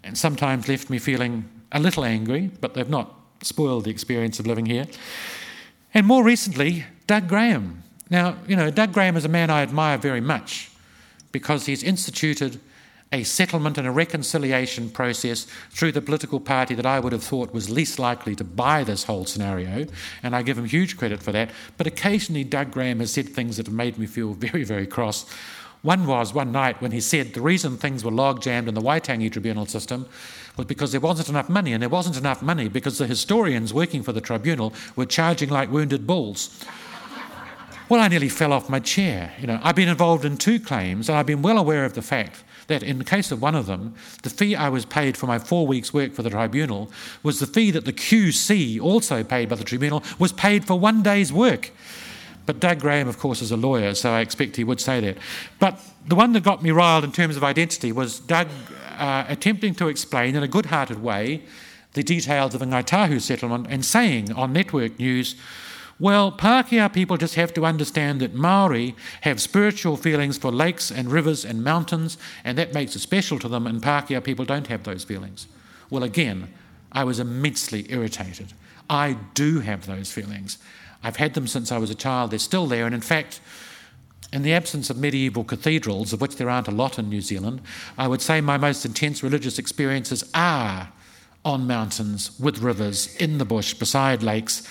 [0.04, 4.48] and sometimes left me feeling a little angry, but they've not spoiled the experience of
[4.48, 4.88] living here.
[5.94, 7.84] And more recently, Doug Graham.
[8.10, 10.72] Now, you know, Doug Graham is a man I admire very much
[11.32, 12.60] because he's instituted
[13.13, 17.54] a settlement and a reconciliation process through the political party that I would have thought
[17.54, 19.86] was least likely to buy this whole scenario,
[20.24, 21.52] and I give him huge credit for that.
[21.78, 25.30] But occasionally, Doug Graham has said things that have made me feel very, very cross.
[25.82, 28.82] One was one night when he said the reason things were log jammed in the
[28.82, 30.08] Waitangi tribunal system
[30.56, 34.04] was because there wasn't enough money, and there wasn't enough money because the historians working
[34.04, 36.63] for the tribunal were charging like wounded bulls.
[37.89, 39.34] Well, I nearly fell off my chair.
[39.38, 42.02] You know, I've been involved in two claims, and I've been well aware of the
[42.02, 45.28] fact that in the case of one of them, the fee I was paid for
[45.28, 49.50] my four weeks' work for the tribunal was the fee that the QC, also paid
[49.50, 51.72] by the tribunal, was paid for one day's work.
[52.46, 55.18] But Doug Graham, of course, is a lawyer, so I expect he would say that.
[55.60, 58.48] But the one that got me riled in terms of identity was Doug
[58.98, 61.44] uh, attempting to explain in a good hearted way
[61.94, 65.36] the details of the Ngāi settlement and saying on network news,
[66.02, 71.12] well, Pākehā people just have to understand that Maori have spiritual feelings for lakes and
[71.12, 74.84] rivers and mountains, and that makes it special to them, and Pākehā people don't have
[74.84, 75.46] those feelings.
[75.92, 76.52] Well, again,
[76.92, 78.54] I was immensely irritated.
[78.90, 80.58] I do have those feelings.
[81.04, 83.40] I've had them since I was a child, they're still there, and in fact,
[84.34, 87.62] in the absence of medieval cathedrals, of which there aren't a lot in New Zealand,
[87.96, 90.92] I would say my most intense religious experiences are
[91.46, 94.68] on mountains, with rivers, in the bush, beside lakes.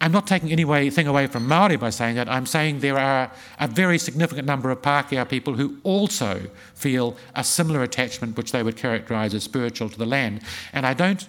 [0.00, 2.28] I'm not taking anything away from Maori by saying that.
[2.28, 6.42] I'm saying there are a very significant number of Pākehā people who also
[6.74, 10.42] feel a similar attachment, which they would characterise as spiritual to the land.
[10.72, 11.26] And I don't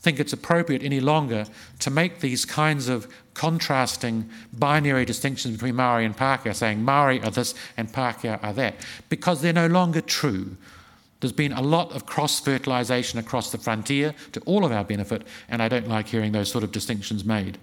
[0.00, 1.44] think it's appropriate any longer
[1.80, 7.30] to make these kinds of contrasting binary distinctions between Maori and Pākehā, saying Maori are
[7.30, 8.76] this and Pākehā are that,
[9.10, 10.56] because they're no longer true.
[11.20, 15.22] There's been a lot of cross fertilisation across the frontier to all of our benefit,
[15.48, 17.58] and I don't like hearing those sort of distinctions made.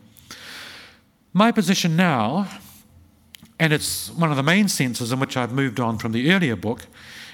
[1.36, 2.48] My position now,
[3.60, 6.56] and it's one of the main senses in which I've moved on from the earlier
[6.56, 6.86] book,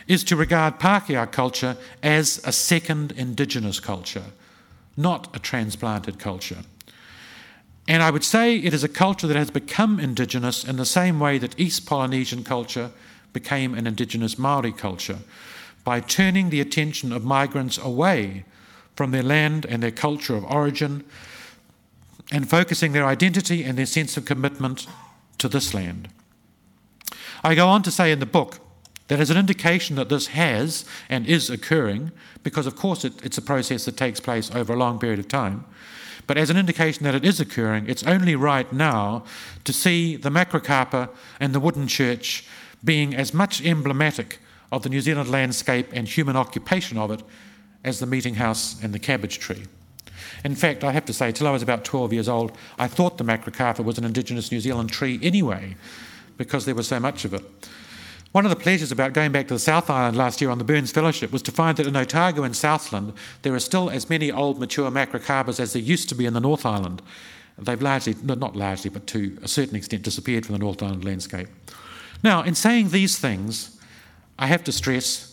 [0.08, 4.24] is to regard Pākehā culture as a second indigenous culture,
[4.96, 6.60] not a transplanted culture.
[7.90, 11.20] And I would say it is a culture that has become indigenous in the same
[11.20, 12.92] way that East Polynesian culture
[13.34, 15.20] became an indigenous Maori culture,
[15.84, 18.46] by turning the attention of migrants away
[18.96, 21.04] from their land and their culture of origin
[22.32, 24.88] and focusing their identity and their sense of commitment
[25.38, 26.10] to this land.
[27.44, 28.60] I go on to say in the book
[29.08, 32.12] that as an indication that this has and is occurring,
[32.44, 35.28] because of course it, it's a process that takes place over a long period of
[35.28, 35.66] time,
[36.28, 39.24] but as an indication that it is occurring, it's only right now
[39.64, 42.46] to see the Macrocarpa and the wooden church
[42.84, 44.38] being as much emblematic
[44.72, 47.24] of the New Zealand landscape and human occupation of it
[47.84, 49.64] as the meeting house and the cabbage tree.
[50.44, 53.18] In fact, I have to say, till I was about 12 years old, I thought
[53.18, 55.76] the macrocarpa was an indigenous New Zealand tree anyway,
[56.38, 57.44] because there was so much of it.
[58.32, 60.64] One of the pleasures about going back to the South Island last year on the
[60.64, 64.32] Burns Fellowship was to find that in Otago and Southland there are still as many
[64.32, 67.02] old mature macrocarpas as there used to be in the North Island.
[67.58, 71.48] They've largely, not largely, but to a certain extent disappeared from the North Island landscape.
[72.24, 73.78] Now, in saying these things,
[74.38, 75.29] I have to stress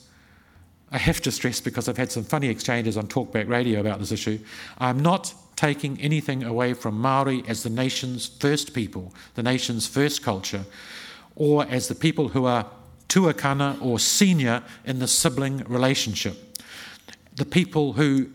[0.90, 4.12] I have to stress because I've had some funny exchanges on Talkback Radio about this
[4.12, 4.38] issue.
[4.78, 10.22] I'm not taking anything away from Maori as the nation's first people, the nation's first
[10.22, 10.64] culture,
[11.34, 12.66] or as the people who are
[13.08, 16.36] tuakana or senior in the sibling relationship.
[17.34, 18.30] The people who,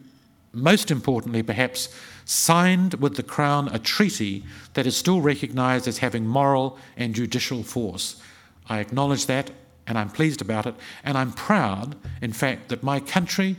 [0.52, 1.90] most importantly perhaps,
[2.26, 7.64] signed with the Crown a treaty that is still recognised as having moral and judicial
[7.64, 8.22] force.
[8.68, 9.52] I acknowledge that
[9.92, 10.74] and I'm pleased about it.
[11.04, 13.58] And I'm proud, in fact, that my country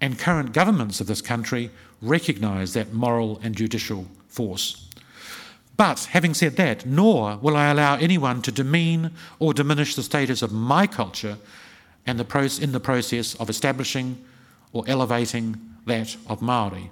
[0.00, 4.88] and current governments of this country recognise that moral and judicial force.
[5.76, 10.40] But having said that, nor will I allow anyone to demean or diminish the status
[10.40, 11.36] of my culture
[12.06, 14.24] and the in the process of establishing
[14.72, 16.90] or elevating that of Maori.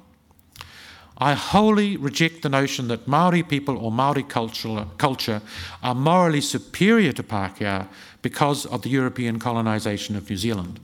[1.16, 5.42] I wholly reject the notion that Maori people or Maori culture, culture
[5.82, 7.88] are morally superior to Pākehā
[8.22, 10.80] because of the European colonisation of New Zealand.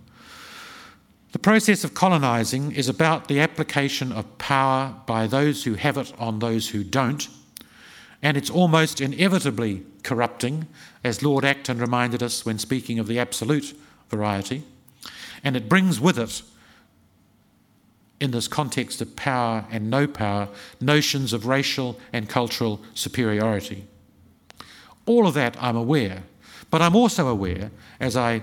[1.33, 6.13] The process of colonising is about the application of power by those who have it
[6.19, 7.29] on those who don't,
[8.23, 10.69] and it's almost inevitably corrupting,
[11.03, 13.77] as Lord Acton reminded us when speaking of the absolute
[14.09, 14.63] variety,
[15.43, 16.43] and it brings with it
[18.21, 20.49] in this context of power and no power,
[20.81, 23.87] notions of racial and cultural superiority.
[25.05, 26.23] All of that I'm aware,
[26.75, 27.71] but I'm also aware,
[28.01, 28.43] as I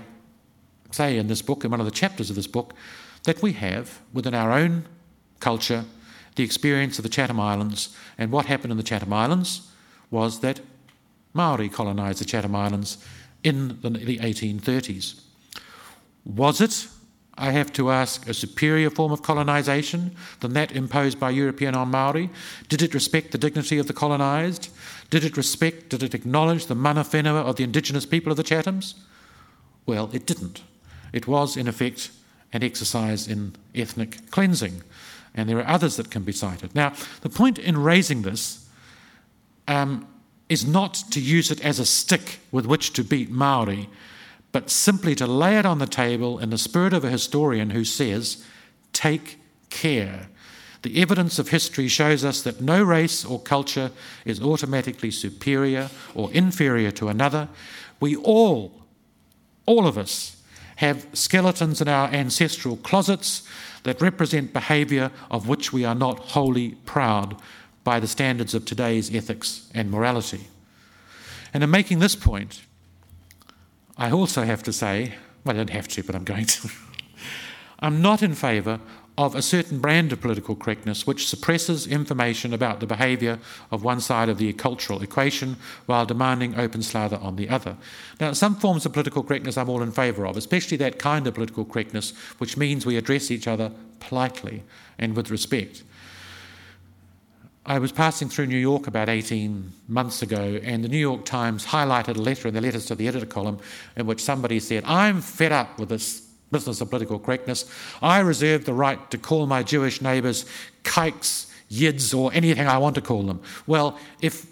[0.90, 2.72] say in this book, in one of the chapters of this book,
[3.24, 4.86] that we have within our own
[5.38, 5.84] culture
[6.36, 9.70] the experience of the Chatham Islands, and what happened in the Chatham Islands
[10.10, 10.60] was that
[11.34, 12.96] Maori colonised the Chatham Islands
[13.44, 15.20] in the, the 1830s.
[16.24, 16.88] Was it,
[17.38, 21.90] I have to ask, a superior form of colonisation than that imposed by European on
[21.90, 22.30] Maori?
[22.68, 24.68] Did it respect the dignity of the colonised?
[25.08, 28.44] Did it respect, did it acknowledge the mana whenua of the indigenous people of the
[28.44, 28.94] Chathams?
[29.86, 30.62] Well, it didn't.
[31.12, 32.10] It was, in effect,
[32.52, 34.82] an exercise in ethnic cleansing.
[35.34, 36.74] And there are others that can be cited.
[36.74, 38.68] Now, the point in raising this
[39.66, 40.06] um,
[40.48, 43.88] is not to use it as a stick with which to beat Maori,
[44.52, 47.84] but simply to lay it on the table in the spirit of a historian who
[47.84, 48.44] says,
[48.92, 49.40] take
[49.70, 50.28] care.
[50.82, 53.90] The evidence of history shows us that no race or culture
[54.24, 57.48] is automatically superior or inferior to another.
[58.00, 58.82] We all,
[59.64, 60.36] all of us,
[60.76, 63.48] have skeletons in our ancestral closets
[63.84, 67.36] that represent behaviour of which we are not wholly proud
[67.84, 70.48] by the standards of today's ethics and morality.
[71.54, 72.62] And in making this point,
[73.96, 75.14] I also have to say,
[75.44, 76.70] well, I don't have to, but I'm going to.
[77.80, 78.80] I'm not in favour
[79.18, 83.38] of a certain brand of political correctness which suppresses information about the behaviour
[83.70, 87.76] of one side of the cultural equation while demanding open slather on the other.
[88.20, 91.34] Now, some forms of political correctness I'm all in favour of, especially that kind of
[91.34, 93.70] political correctness which means we address each other
[94.00, 94.62] politely
[94.98, 95.82] and with respect.
[97.64, 101.66] I was passing through New York about 18 months ago, and the New York Times
[101.66, 103.58] highlighted a letter in the letters to the editor column
[103.96, 107.64] in which somebody said, I'm fed up with this business of political correctness.
[108.02, 110.44] I reserve the right to call my Jewish neighbours
[110.82, 113.40] kikes, yids, or anything I want to call them.
[113.66, 114.46] Well, if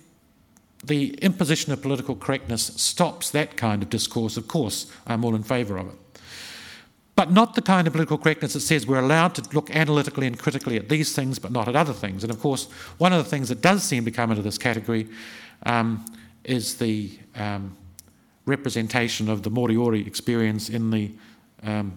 [0.85, 5.43] the imposition of political correctness stops that kind of discourse, of course, I'm all in
[5.43, 5.95] favour of it.
[7.17, 10.39] But not the kind of political correctness that says we're allowed to look analytically and
[10.39, 12.25] critically at these things, but not at other things.
[12.25, 15.09] And of course, one of the things that does seem to come into this category
[15.65, 16.05] um,
[16.45, 17.77] is the um,
[18.47, 21.13] representation of the Moriori experience in the
[21.63, 21.93] um,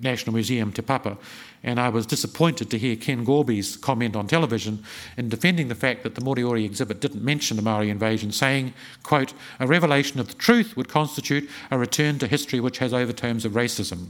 [0.00, 1.16] National Museum Te Papa.
[1.62, 4.84] And I was disappointed to hear Ken Gorbey's comment on television
[5.16, 9.32] in defending the fact that the Moriori exhibit didn't mention the Maori invasion, saying, quote,
[9.58, 13.52] a revelation of the truth would constitute a return to history which has overtones of
[13.52, 14.08] racism.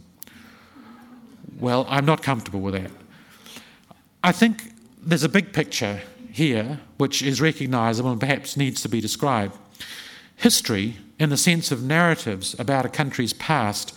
[1.59, 2.91] Well, I'm not comfortable with that.
[4.23, 9.01] I think there's a big picture here which is recognisable and perhaps needs to be
[9.01, 9.57] described.
[10.37, 13.95] History, in the sense of narratives about a country's past,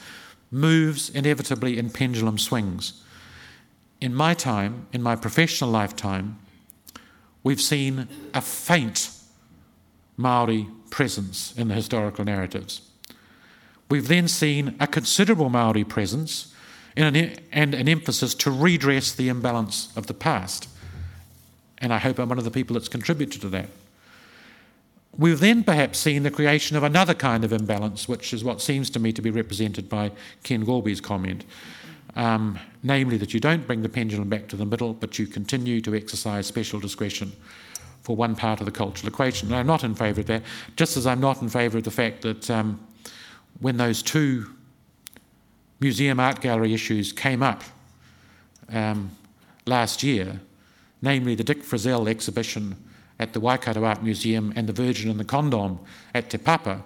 [0.49, 3.03] moves inevitably in pendulum swings.
[4.01, 6.39] In my time, in my professional lifetime,
[7.43, 9.11] we've seen a faint
[10.17, 12.81] Maori presence in the historical narratives.
[13.89, 16.53] We've then seen a considerable Maori presence
[16.97, 17.15] an,
[17.51, 20.67] and an emphasis to redress the imbalance of the past.
[21.77, 23.69] And I hope I'm one of the people that's contributed to that.
[25.17, 28.89] We've then perhaps seen the creation of another kind of imbalance, which is what seems
[28.91, 30.11] to me to be represented by
[30.43, 31.43] Ken Gorbey's comment.
[32.15, 35.79] Um, namely, that you don't bring the pendulum back to the middle, but you continue
[35.81, 37.31] to exercise special discretion
[38.03, 39.47] for one part of the cultural equation.
[39.47, 40.43] And I'm not in favour of that,
[40.75, 42.79] just as I'm not in favour of the fact that um,
[43.59, 44.47] when those two
[45.79, 47.63] museum art gallery issues came up
[48.69, 49.11] um,
[49.65, 50.39] last year,
[51.01, 52.75] namely the Dick Frizzell exhibition
[53.19, 55.79] at the Waikato Art Museum and the Virgin and the Condom
[56.13, 56.83] at Te Papa,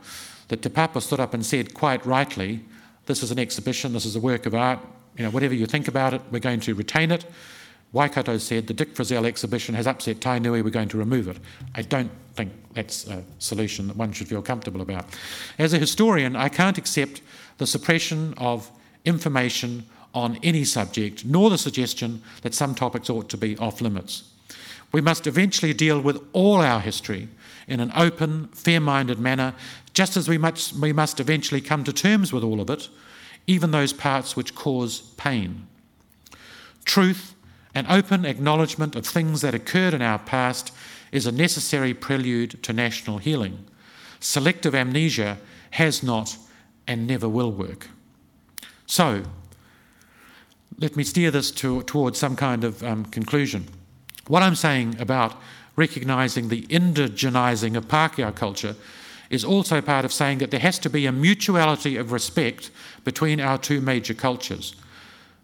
[0.49, 2.63] that Te Papa stood up and said quite rightly,
[3.05, 4.80] this is an exhibition, this is a work of art,
[5.18, 7.26] you know, whatever you think about it, we're going to retain it.
[7.93, 11.38] Waikato said the Dick Frizzell exhibition has upset Tainui, we're going to remove it.
[11.76, 15.05] I don't think that's a solution that one should feel comfortable about.
[15.57, 17.22] As a historian, I can't accept
[17.57, 18.70] the suppression of
[19.05, 24.32] information on any subject, nor the suggestion that some topics ought to be off limits.
[24.91, 27.28] We must eventually deal with all our history
[27.68, 29.53] in an open, fair minded manner,
[29.93, 32.89] just as we must, we must eventually come to terms with all of it,
[33.48, 35.68] even those parts which cause pain.
[36.84, 37.36] Truth
[37.74, 40.72] and open acknowledgement of things that occurred in our past
[41.12, 43.66] is a necessary prelude to national healing.
[44.20, 45.38] Selective amnesia
[45.72, 46.38] has not
[46.88, 47.89] and never will work.
[48.86, 49.24] So,
[50.80, 53.68] let me steer this to, towards some kind of um, conclusion.
[54.28, 55.36] What I'm saying about
[55.76, 58.76] recognising the indigenizing of Pākehā culture
[59.30, 62.71] is also part of saying that there has to be a mutuality of respect
[63.03, 64.76] between our two major cultures.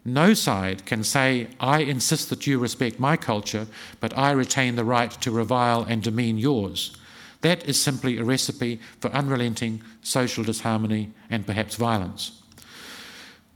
[0.04, 3.66] No side can say, I insist that you respect my culture,
[4.00, 6.96] but I retain the right to revile and demean yours.
[7.42, 12.42] That is simply a recipe for unrelenting social disharmony and perhaps violence.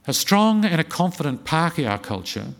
[0.07, 2.53] A strong and a confident Pākehā culture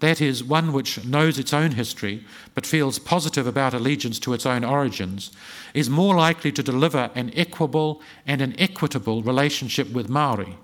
[0.00, 2.24] that is, one which knows its own history
[2.54, 5.32] but feels positive about allegiance to its own origins,
[5.74, 10.56] is more likely to deliver an equable and an equitable relationship with Maori.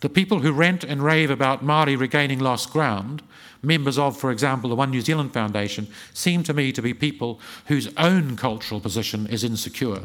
[0.00, 3.22] The people who rant and rave about Maori regaining lost ground,
[3.62, 7.40] members of, for example, the One New Zealand Foundation, seem to me to be people
[7.66, 10.02] whose own cultural position is insecure.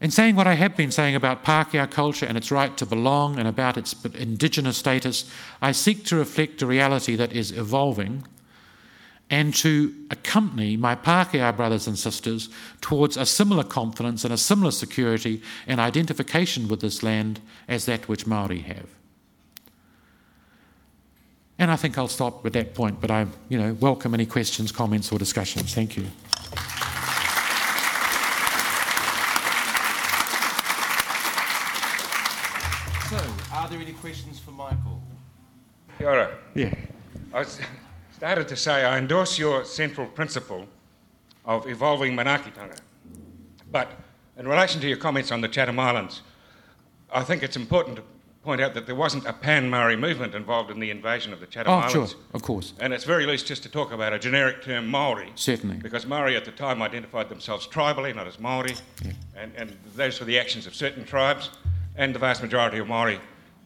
[0.00, 3.38] In saying what I have been saying about Pākehā culture and its right to belong
[3.38, 5.30] and about its indigenous status,
[5.62, 8.24] I seek to reflect a reality that is evolving
[9.30, 14.70] and to accompany my Pākehā brothers and sisters towards a similar confidence and a similar
[14.70, 18.86] security and identification with this land as that which Māori have.
[21.58, 24.70] And I think I'll stop at that point, but I you know, welcome any questions,
[24.70, 25.74] comments, or discussions.
[25.74, 26.04] Thank you.
[33.76, 35.02] There any questions for Michael?
[35.98, 36.38] Kia ora.
[36.54, 36.74] Yeah.
[37.34, 37.44] I
[38.14, 40.66] started to say I endorse your central principle
[41.44, 42.78] of evolving Manaakitanga.
[43.70, 43.90] But
[44.38, 46.22] in relation to your comments on the Chatham Islands,
[47.12, 48.02] I think it's important to
[48.42, 51.46] point out that there wasn't a pan Maori movement involved in the invasion of the
[51.46, 51.94] Chatham oh, Islands.
[51.96, 52.72] Oh, sure, of course.
[52.80, 55.32] And it's very loose just to talk about a generic term Maori.
[55.34, 55.76] Certainly.
[55.76, 58.74] Because Maori at the time identified themselves tribally, not as Maori.
[59.36, 61.50] And, and those were the actions of certain tribes.
[61.98, 63.18] And the vast majority of Maori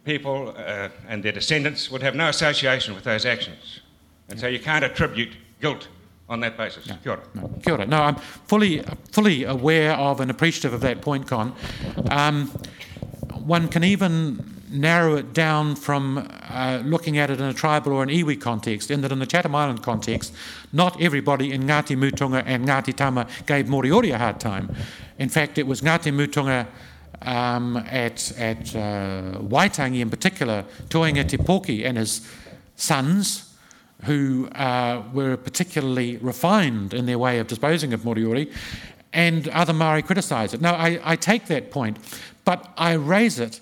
[0.04, 3.80] people uh, and their descendants would have no association with those actions.
[4.28, 5.30] And so you can't attribute
[5.60, 5.88] guilt
[6.28, 6.86] on that basis.
[7.02, 7.22] Kia ora.
[7.34, 7.86] No, kia ora.
[7.86, 11.54] No, I'm fully, fully aware of and appreciative of that point, Con.
[12.10, 12.48] Um,
[13.44, 18.04] one can even narrow it down from uh, looking at it in a tribal or
[18.04, 20.32] an iwi context, in that in the Chatham Island context,
[20.72, 24.74] not everybody in Ngāti Mutunga and Ngāti Tama gave Moriori a hard time.
[25.18, 26.68] In fact, it was Ngāti Mutunga
[27.22, 32.26] um, at, at uh, Waitangi in particular, Toinga Te Poki and his
[32.76, 33.54] sons,
[34.04, 38.52] who uh, were particularly refined in their way of disposing of Moriori,
[39.12, 40.60] and other Maori criticise it.
[40.60, 41.98] Now, I, I take that point,
[42.44, 43.60] but I raise it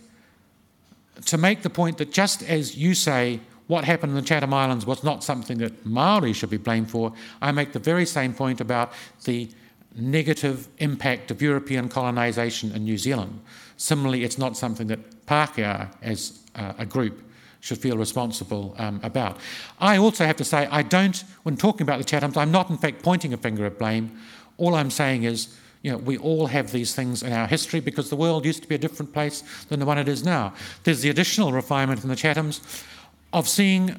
[1.26, 4.86] to make the point that just as you say what happened in the Chatham Islands
[4.86, 8.60] was not something that Maori should be blamed for, I make the very same point
[8.60, 8.92] about
[9.24, 9.48] the
[9.94, 13.40] negative impact of European colonisation in New Zealand.
[13.78, 17.22] Similarly, it's not something that Pākehā as a group
[17.60, 19.38] should feel responsible um, about.
[19.80, 22.76] I also have to say, I don't, when talking about the Chathams, I'm not in
[22.76, 24.18] fact pointing a finger at blame.
[24.58, 28.10] All I'm saying is, you know, we all have these things in our history because
[28.10, 30.54] the world used to be a different place than the one it is now.
[30.84, 32.84] There's the additional refinement in the Chathams
[33.32, 33.96] of seeing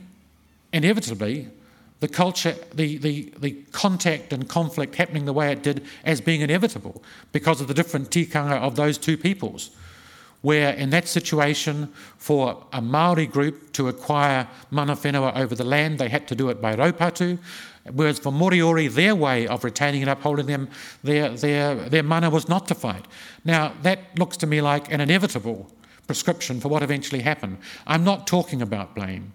[0.74, 1.50] inevitably
[2.00, 6.42] the culture, the, the, the contact and conflict happening the way it did as being
[6.42, 9.72] inevitable because of the different tikanga of those two peoples.
[10.42, 16.00] Where in that situation, for a Maori group to acquire mana whenua over the land,
[16.00, 17.38] they had to do it by raupatu,
[17.92, 20.70] whereas for Moriori, their way of retaining and upholding them,
[21.04, 23.06] their, their, their mana was not to fight.
[23.44, 25.70] Now, that looks to me like an inevitable
[26.08, 27.58] prescription for what eventually happened.
[27.86, 29.34] I'm not talking about blame.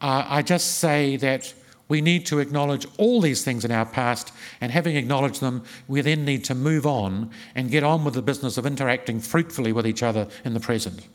[0.00, 1.52] Uh, I just say that
[1.88, 6.00] we need to acknowledge all these things in our past, and having acknowledged them, we
[6.00, 9.86] then need to move on and get on with the business of interacting fruitfully with
[9.86, 11.08] each other in the present.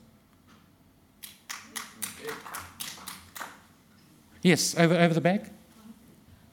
[4.41, 5.51] Yes, over, over the back?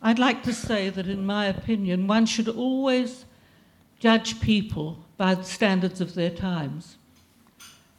[0.03, 3.25] I'd like to say that, in my opinion, one should always
[3.99, 6.97] judge people by the standards of their times.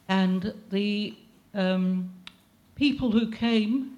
[0.07, 1.15] And the
[1.53, 2.11] um,
[2.75, 3.97] people who came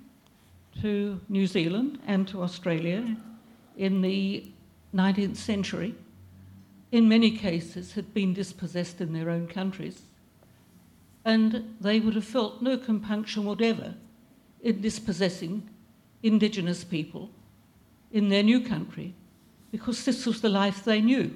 [0.81, 3.15] to New Zealand and to Australia
[3.77, 4.51] in the
[4.93, 5.95] 19th century,
[6.91, 10.03] in many cases, had been dispossessed in their own countries.
[11.25, 13.95] And they would have felt no compunction whatever
[14.61, 15.69] in dispossessing
[16.21, 17.29] Indigenous people
[18.11, 19.13] in their new country
[19.71, 21.35] because this was the life they knew.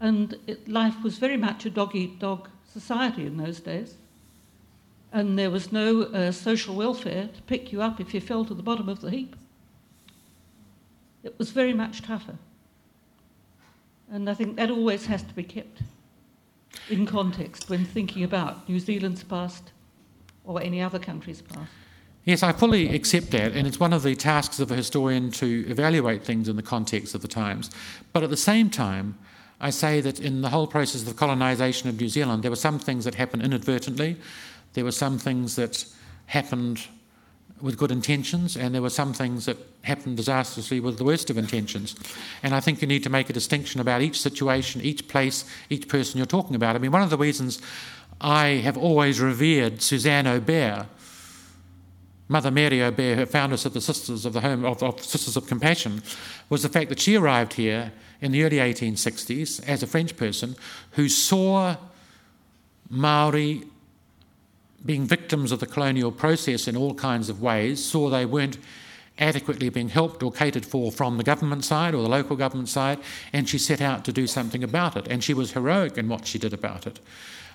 [0.00, 3.94] And it, life was very much a dog eat dog society in those days.
[5.12, 8.54] And there was no uh, social welfare to pick you up if you fell to
[8.54, 9.36] the bottom of the heap.
[11.22, 12.36] It was very much tougher.
[14.10, 15.82] And I think that always has to be kept
[16.88, 19.72] in context when thinking about New Zealand's past
[20.44, 21.70] or any other country's past.
[22.24, 25.66] Yes, I fully accept that, and it's one of the tasks of a historian to
[25.68, 27.70] evaluate things in the context of the times.
[28.12, 29.18] But at the same time,
[29.60, 32.56] I say that in the whole process of the colonisation of New Zealand, there were
[32.56, 34.16] some things that happened inadvertently,
[34.74, 35.84] there were some things that
[36.26, 36.86] happened
[37.60, 41.38] with good intentions, and there were some things that happened disastrously with the worst of
[41.38, 41.94] intentions.
[42.42, 45.88] And I think you need to make a distinction about each situation, each place, each
[45.88, 46.74] person you're talking about.
[46.74, 47.60] I mean, one of the reasons
[48.20, 50.86] I have always revered Suzanne Aubert
[52.32, 55.46] Mother Mary Aubert, her foundress of the Sisters of the Home of, of Sisters of
[55.46, 56.02] Compassion,
[56.48, 57.92] was the fact that she arrived here
[58.22, 60.56] in the early 1860s as a French person
[60.92, 61.76] who saw
[62.88, 63.64] Maori
[64.84, 68.58] being victims of the colonial process in all kinds of ways, saw they weren't
[69.18, 72.98] adequately being helped or catered for from the government side or the local government side,
[73.32, 75.06] and she set out to do something about it.
[75.08, 76.98] And she was heroic in what she did about it.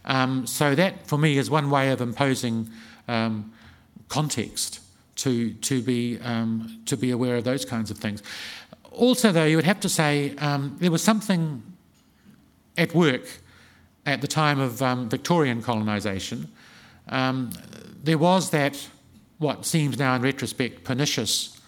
[0.05, 2.69] Um, so, that for me is one way of imposing
[3.07, 3.51] um,
[4.07, 4.79] context
[5.17, 8.23] to, to, be, um, to be aware of those kinds of things.
[8.91, 11.61] Also, though, you would have to say um, there was something
[12.77, 13.27] at work
[14.05, 16.47] at the time of um, Victorian colonisation.
[17.09, 17.51] Um,
[18.03, 18.87] there was that,
[19.37, 21.59] what seems now in retrospect, pernicious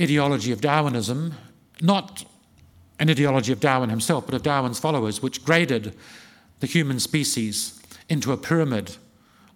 [0.00, 1.34] ideology of Darwinism,
[1.80, 2.24] not
[2.98, 5.94] an ideology of Darwin himself, but of Darwin's followers, which graded
[6.60, 8.96] the human species into a pyramid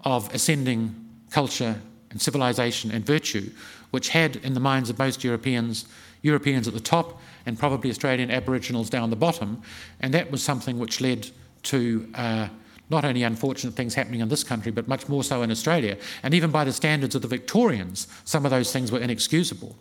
[0.04, 0.94] of ascending
[1.30, 1.80] culture
[2.10, 3.50] and civilization and virtue,
[3.90, 5.86] which had in the minds of most Europeans,
[6.22, 9.62] Europeans at the top and probably Australian Aboriginals down the bottom,
[10.00, 11.28] and that was something which led
[11.64, 12.48] to uh,
[12.90, 15.96] not only unfortunate things happening in this country, but much more so in Australia.
[16.22, 19.76] And even by the standards of the Victorians, some of those things were inexcusable.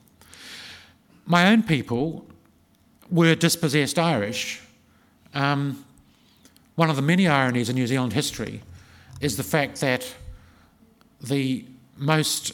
[1.26, 2.26] My own people
[3.10, 4.62] were dispossessed Irish.
[5.34, 5.86] Um,
[6.76, 8.62] one of the many ironies in New Zealand history
[9.20, 10.16] is the fact that
[11.22, 11.66] the
[11.98, 12.54] most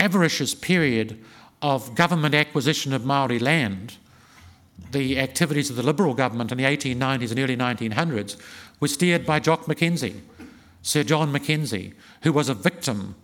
[0.00, 1.22] avaricious period
[1.62, 3.96] of government acquisition of Maori land,
[4.92, 8.36] the activities of the Liberal government in the 1890s and early 1900s,
[8.80, 10.20] were steered by Jock McKenzie,
[10.82, 13.14] Sir John McKenzie, who was a victim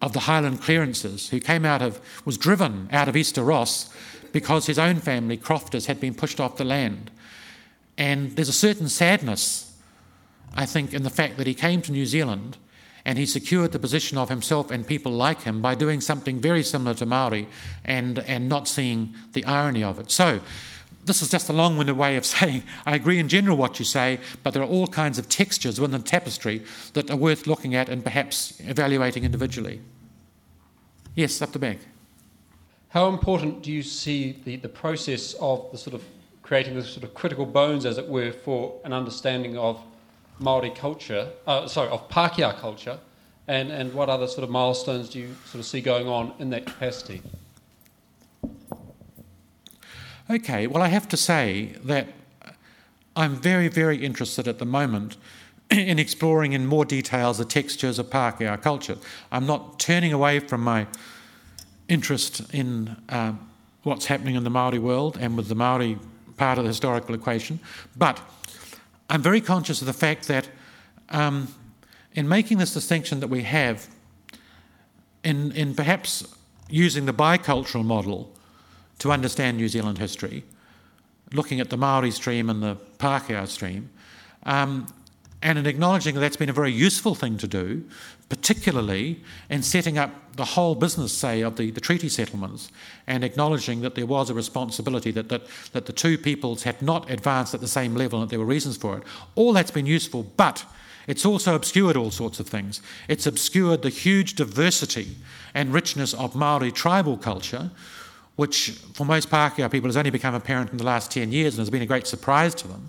[0.00, 3.92] of the Highland clearances, who came out of, was driven out of Easter Ross
[4.32, 7.10] because his own family, crofters, had been pushed off the land.
[7.96, 9.76] And there's a certain sadness,
[10.54, 12.56] I think, in the fact that he came to New Zealand
[13.04, 16.62] and he secured the position of himself and people like him by doing something very
[16.62, 17.48] similar to Maori
[17.84, 20.10] and, and not seeing the irony of it.
[20.10, 20.40] So,
[21.08, 23.84] this is just a long winded way of saying I agree in general what you
[23.84, 27.74] say, but there are all kinds of textures within the tapestry that are worth looking
[27.74, 29.80] at and perhaps evaluating individually.
[31.16, 31.78] Yes, up the back.
[32.90, 36.04] How important do you see the, the process of the sort of
[36.42, 39.82] creating the sort of critical bones, as it were, for an understanding of
[40.38, 42.98] Maori culture, uh, sorry, of Pākehā culture,
[43.48, 46.50] and, and what other sort of milestones do you sort of see going on in
[46.50, 47.20] that capacity?
[50.30, 52.08] Okay, well, I have to say that
[53.16, 55.16] I'm very, very interested at the moment
[55.70, 58.98] in exploring in more details the textures of Pākehā culture.
[59.32, 60.86] I'm not turning away from my
[61.88, 63.32] interest in uh,
[63.84, 65.98] what's happening in the Maori world and with the Maori
[66.36, 67.58] part of the historical equation,
[67.96, 68.20] but
[69.08, 70.46] I'm very conscious of the fact that
[71.08, 71.48] um,
[72.12, 73.88] in making this distinction that we have,
[75.24, 76.22] in, in perhaps
[76.68, 78.30] using the bicultural model
[78.98, 80.44] to understand New Zealand history,
[81.32, 83.90] looking at the Maori stream and the Pākehā stream,
[84.44, 84.86] um,
[85.40, 87.84] and in acknowledging that that's been a very useful thing to do,
[88.28, 92.70] particularly in setting up the whole business, say, of the, the treaty settlements,
[93.06, 95.42] and acknowledging that there was a responsibility that, that,
[95.72, 98.44] that the two peoples had not advanced at the same level and that there were
[98.44, 99.04] reasons for it.
[99.36, 100.64] All that's been useful, but
[101.06, 102.82] it's also obscured all sorts of things.
[103.08, 105.16] It's obscured the huge diversity
[105.54, 107.70] and richness of Maori tribal culture,
[108.38, 111.58] which for most Pākehā people has only become apparent in the last 10 years and
[111.58, 112.88] has been a great surprise to them,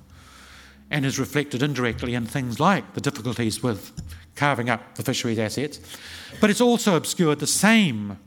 [0.92, 3.92] and is reflected indirectly in things like the difficulties with
[4.36, 5.80] carving up the fisheries assets.
[6.40, 8.20] But it's also obscured the same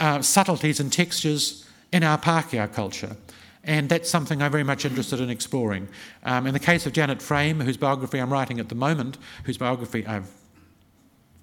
[0.00, 3.14] uh, subtleties and textures in our Pākehā culture.
[3.62, 5.86] And that's something I'm very much interested in exploring.
[6.24, 9.58] Um, in the case of Janet Frame, whose biography I'm writing at the moment, whose
[9.58, 10.30] biography I've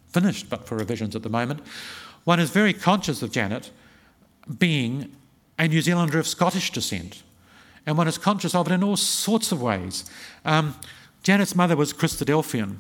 [0.08, 1.62] finished but for revisions at the moment,
[2.24, 3.70] one is very conscious of Janet
[4.60, 5.16] being
[5.58, 7.24] a New Zealander of Scottish descent.
[7.86, 10.10] And one is conscious of it in all sorts of ways.
[10.44, 10.76] Um,
[11.24, 12.78] Janet's mother was Christadelphian,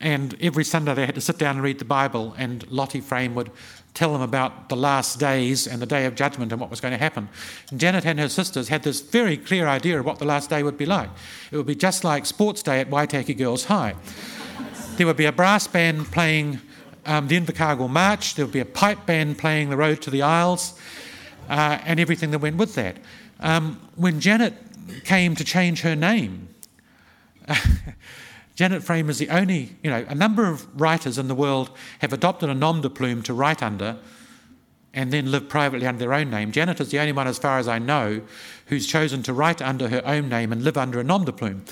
[0.00, 3.34] and every Sunday they had to sit down and read the Bible, and Lottie Frame
[3.34, 3.50] would
[3.94, 6.92] tell them about the last days and the day of judgment and what was going
[6.92, 7.28] to happen.
[7.70, 10.62] And Janet and her sisters had this very clear idea of what the last day
[10.62, 11.10] would be like.
[11.50, 13.96] It would be just like sports day at Waitaki Girls High.
[14.96, 16.60] there would be a brass band playing
[17.06, 20.22] um, the Invercargill March, there would be a pipe band playing the Road to the
[20.22, 20.78] Isles,
[21.48, 22.96] uh, and everything that went with that.
[23.40, 24.54] Um, when Janet
[25.04, 26.48] came to change her name,
[28.54, 31.70] Janet Frame is the only, you know, a number of writers in the world
[32.00, 33.96] have adopted a nom de plume to write under
[34.94, 36.50] and then live privately under their own name.
[36.50, 38.20] Janet is the only one, as far as I know,
[38.66, 41.64] who's chosen to write under her own name and live under a nom de plume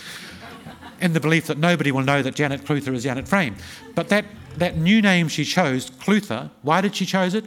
[1.01, 3.57] in the belief that nobody will know that Janet Clutha is Janet Frame.
[3.95, 4.25] But that
[4.59, 7.45] that new name she chose, Clutha, why did she choose it?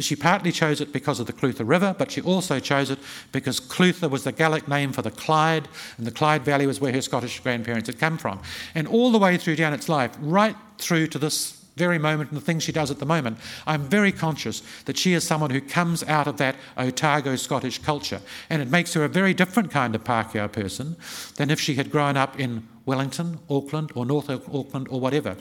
[0.00, 2.98] She partly chose it because of the Clutha River, but she also chose it
[3.32, 5.68] because Clutha was the Gaelic name for the Clyde,
[5.98, 8.40] and the Clyde Valley was where her Scottish grandparents had come from.
[8.74, 12.44] And all the way through Janet's life, right through to this very moment and the
[12.44, 16.02] things she does at the moment, I'm very conscious that she is someone who comes
[16.04, 18.20] out of that Otago Scottish culture.
[18.48, 20.96] And it makes her a very different kind of Pākehā person
[21.36, 25.36] than if she had grown up in Wellington, Auckland, or North Auckland, or whatever.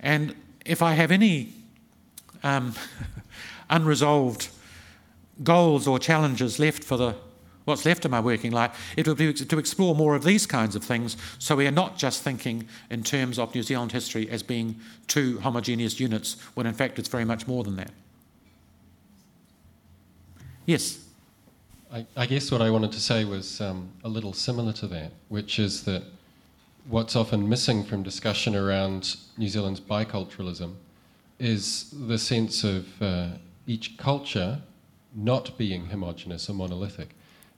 [0.00, 0.34] And
[0.64, 1.52] if I have any
[2.42, 2.74] um,
[3.72, 4.48] unresolved
[5.42, 7.16] goals or challenges left for the
[7.64, 10.74] what's left of my working life, it would be to explore more of these kinds
[10.74, 14.42] of things so we are not just thinking in terms of New Zealand history as
[14.42, 17.90] being two homogeneous units, when in fact it's very much more than that.
[20.66, 21.04] Yes?
[21.92, 25.12] I, I guess what I wanted to say was um, a little similar to that,
[25.28, 26.02] which is that
[26.88, 30.74] what's often missing from discussion around New Zealand's biculturalism
[31.38, 33.28] is the sense of uh,
[33.66, 34.62] each culture
[35.14, 37.14] not being homogenous or monolithic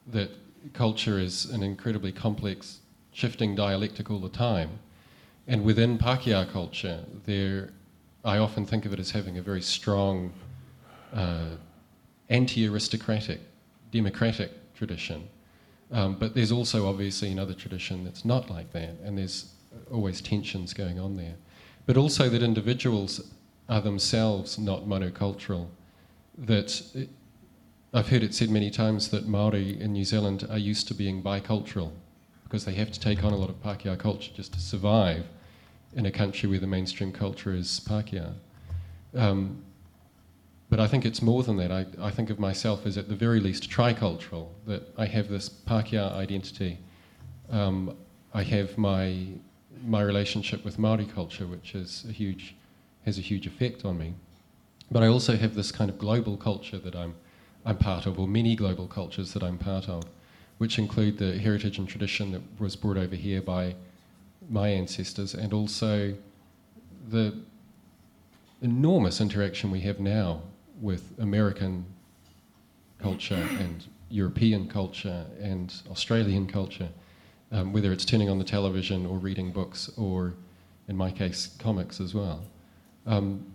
[0.07, 0.29] that
[0.73, 2.79] culture is an incredibly complex,
[3.11, 4.79] shifting dialectic all the time.
[5.47, 7.69] And within Pākehā culture, there,
[8.23, 10.33] I often think of it as having a very strong
[11.13, 11.51] uh,
[12.29, 13.39] anti aristocratic,
[13.91, 15.27] democratic tradition.
[15.91, 19.53] Um, but there's also obviously another tradition that's not like that, and there's
[19.91, 21.35] always tensions going on there.
[21.85, 23.31] But also that individuals
[23.69, 25.67] are themselves not monocultural,
[26.37, 26.81] that
[27.93, 31.23] I've heard it said many times that Maori in New Zealand are used to being
[31.23, 31.91] bicultural
[32.43, 35.25] because they have to take on a lot of Pākehā culture just to survive
[35.93, 38.33] in a country where the mainstream culture is Pākehā.
[39.15, 39.63] Um,
[40.69, 41.71] but I think it's more than that.
[41.71, 45.47] I, I, think of myself as at the very least tricultural, that I have this
[45.47, 46.79] Pākehā identity.
[47.49, 47.95] Um,
[48.33, 49.27] I have my,
[49.85, 52.55] my relationship with Maori culture, which is a huge,
[53.05, 54.15] has a huge effect on me.
[54.91, 57.15] But I also have this kind of global culture that I'm
[57.65, 60.03] I'm part of, or many global cultures that I'm part of,
[60.59, 63.75] which include the heritage and tradition that was brought over here by
[64.49, 66.13] my ancestors, and also
[67.09, 67.33] the
[68.61, 70.41] enormous interaction we have now
[70.79, 71.85] with American
[72.99, 76.89] culture and European culture and Australian culture,
[77.51, 80.35] um, whether it's turning on the television or reading books or,
[80.87, 82.43] in my case, comics as well.
[83.07, 83.45] Um,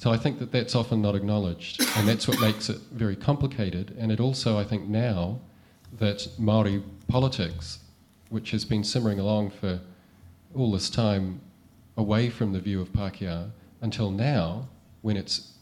[0.00, 3.94] so I think that that's often not acknowledged, and that's what makes it very complicated.
[3.98, 5.40] And it also, I think, now
[5.98, 7.80] that Maori politics,
[8.30, 9.78] which has been simmering along for
[10.56, 11.42] all this time
[11.98, 13.50] away from the view of Pākehā,
[13.82, 14.70] until now,
[15.02, 15.52] when it's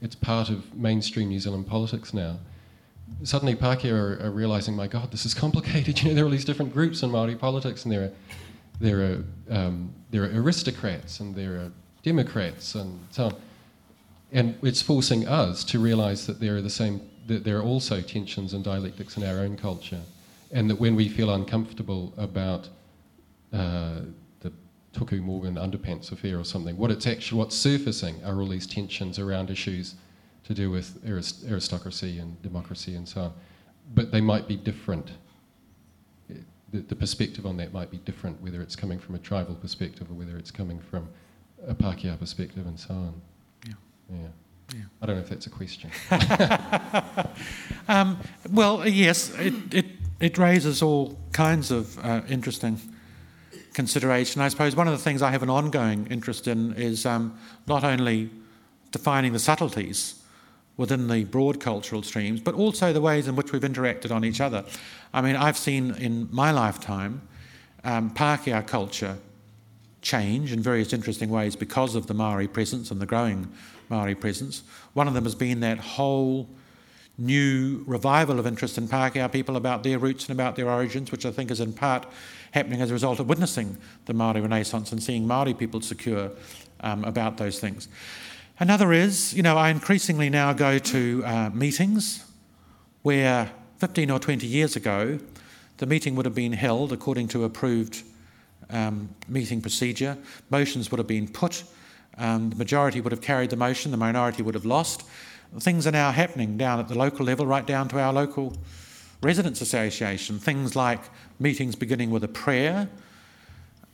[0.00, 2.38] it's part of mainstream New Zealand politics now.
[3.24, 5.98] Suddenly, Pākehā are, are realizing, my God, this is complicated.
[6.02, 8.12] You know, there are all these different groups in Maori politics, and there are
[8.80, 11.70] there are um, there are aristocrats and there are
[12.02, 13.34] Democrats and so on
[14.32, 18.00] and it's forcing us to realize that there are the same that there are also
[18.00, 20.00] tensions and dialectics in our own culture,
[20.52, 22.68] and that when we feel uncomfortable about
[23.52, 24.00] uh,
[24.40, 24.52] the
[24.92, 29.18] Tuku Morgan underpants affair or something, what it's actually what's surfacing are all these tensions
[29.18, 29.96] around issues
[30.44, 33.32] to do with arist- aristocracy and democracy and so on,
[33.94, 35.10] but they might be different.
[36.72, 40.10] The, the perspective on that might be different, whether it's coming from a tribal perspective
[40.10, 41.08] or whether it's coming from
[41.66, 43.20] a Pākehā perspective and so on.
[44.10, 44.18] Yeah.
[44.74, 44.80] Yeah.
[45.00, 45.90] I don't know if that's a question.
[47.88, 48.18] um,
[48.50, 49.86] well, yes, it, it,
[50.18, 52.80] it raises all kinds of uh, interesting
[53.74, 54.40] consideration.
[54.40, 57.84] I suppose one of the things I have an ongoing interest in is um, not
[57.84, 58.30] only
[58.90, 60.22] defining the subtleties
[60.76, 64.40] within the broad cultural streams, but also the ways in which we've interacted on each
[64.40, 64.64] other.
[65.12, 67.22] I mean, I've seen in my lifetime
[67.84, 69.18] um, Pākehā culture
[70.02, 73.52] change in various interesting ways because of the Maori presence and the growing
[73.88, 74.62] Maori presence.
[74.94, 76.48] One of them has been that whole
[77.18, 81.24] new revival of interest in Pākehā people about their roots and about their origins, which
[81.24, 82.06] I think is in part
[82.52, 86.30] happening as a result of witnessing the Maori Renaissance and seeing Maori people secure
[86.80, 87.88] um, about those things.
[88.58, 92.24] Another is, you know, I increasingly now go to uh, meetings
[93.02, 95.18] where 15 or 20 years ago
[95.78, 98.02] the meeting would have been held according to approved
[98.70, 100.16] um, meeting procedure,
[100.50, 101.64] motions would have been put
[102.18, 105.04] um, the majority would have carried the motion, the minority would have lost.
[105.60, 108.56] Things are now happening down at the local level, right down to our local
[109.22, 110.38] residents' association.
[110.38, 111.00] Things like
[111.38, 112.88] meetings beginning with a prayer,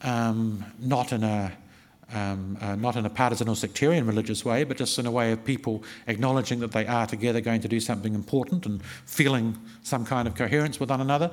[0.03, 1.53] um, not in a
[2.15, 5.33] um, uh, not in a partisan or sectarian religious way, but just in a way
[5.33, 10.05] of people acknowledging that they are together going to do something important and feeling some
[10.05, 11.31] kind of coherence with one another,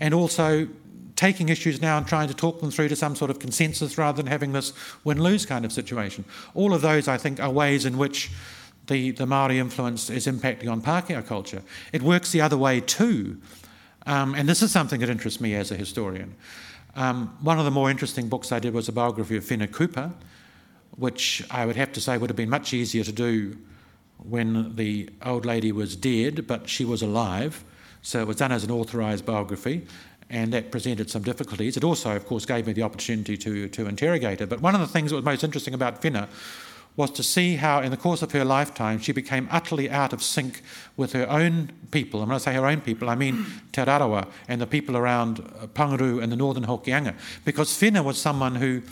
[0.00, 0.66] and also
[1.16, 4.16] taking issues now and trying to talk them through to some sort of consensus rather
[4.16, 4.72] than having this
[5.04, 6.24] win lose kind of situation.
[6.54, 8.30] All of those, I think, are ways in which
[8.86, 11.62] the, the Maori influence is impacting on Pākehā culture.
[11.92, 13.38] It works the other way too.
[14.06, 16.34] Um, and this is something that interests me as a historian.
[16.94, 20.12] Um, one of the more interesting books I did was a biography of Whina Cooper,
[20.96, 23.56] which I would have to say would have been much easier to do
[24.18, 27.64] when the old lady was dead, but she was alive.
[28.02, 29.86] So it was done as an authorised biography,
[30.32, 31.76] and that presented some difficulties.
[31.76, 34.46] It also, of course, gave me the opportunity to, to interrogate her.
[34.46, 36.26] But one of the things that was most interesting about Whina
[36.96, 40.22] was to see how, in the course of her lifetime, she became utterly out of
[40.22, 40.62] sync
[40.96, 42.20] with her own people.
[42.20, 43.58] And when I say her own people, I mean hmm.
[43.72, 47.14] Te Rarawa and the people around uh, Panguru and the northern Hokianga.
[47.44, 48.82] Because Whina was someone who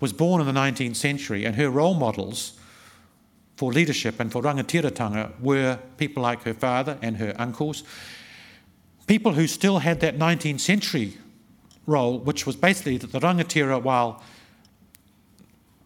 [0.00, 2.52] was born in the 19th century, and her role models
[3.56, 7.82] for leadership and for rangatiratanga were people like her father and her uncles,
[9.08, 11.14] people who still had that 19th century
[11.86, 14.22] role, which was basically that the rangatira, while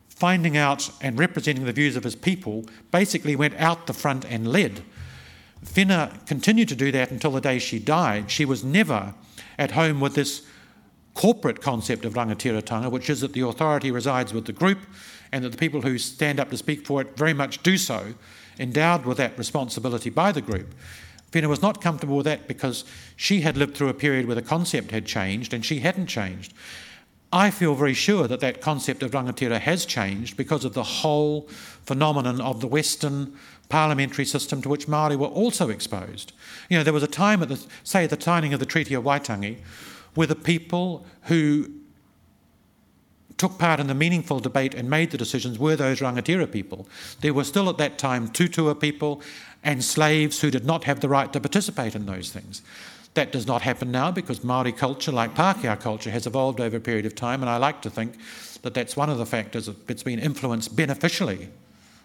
[0.09, 4.47] finding out and representing the views of his people, basically went out the front and
[4.47, 4.83] led.
[5.65, 8.31] Whina continued to do that until the day she died.
[8.31, 9.15] She was never
[9.59, 10.45] at home with this
[11.15, 14.79] corporate concept of rangatiratanga, which is that the authority resides with the group
[15.31, 18.15] and that the people who stand up to speak for it very much do so,
[18.59, 20.75] endowed with that responsibility by the group.
[21.33, 22.85] Whina was not comfortable with that because
[23.17, 26.53] she had lived through a period where the concept had changed and she hadn't changed.
[27.33, 31.49] I feel very sure that that concept of rangatira has changed because of the whole
[31.85, 33.35] phenomenon of the Western
[33.71, 36.33] parliamentary system to which Māori were also exposed.
[36.69, 38.93] You know, there was a time at the, say, at the signing of the Treaty
[38.93, 39.57] of Waitangi,
[40.15, 41.71] where the people who
[43.39, 46.87] took part in the meaningful debate and made the decisions were those Rangatira people.
[47.23, 49.23] There were still at that time Tutua people
[49.65, 52.63] and slaves who did not have the right to participate in those things.
[53.15, 56.81] That does not happen now because Māori culture, like Pākehā culture, has evolved over a
[56.81, 58.15] period of time, and I like to think
[58.63, 61.51] that that's one of the factors that's been influenced beneficially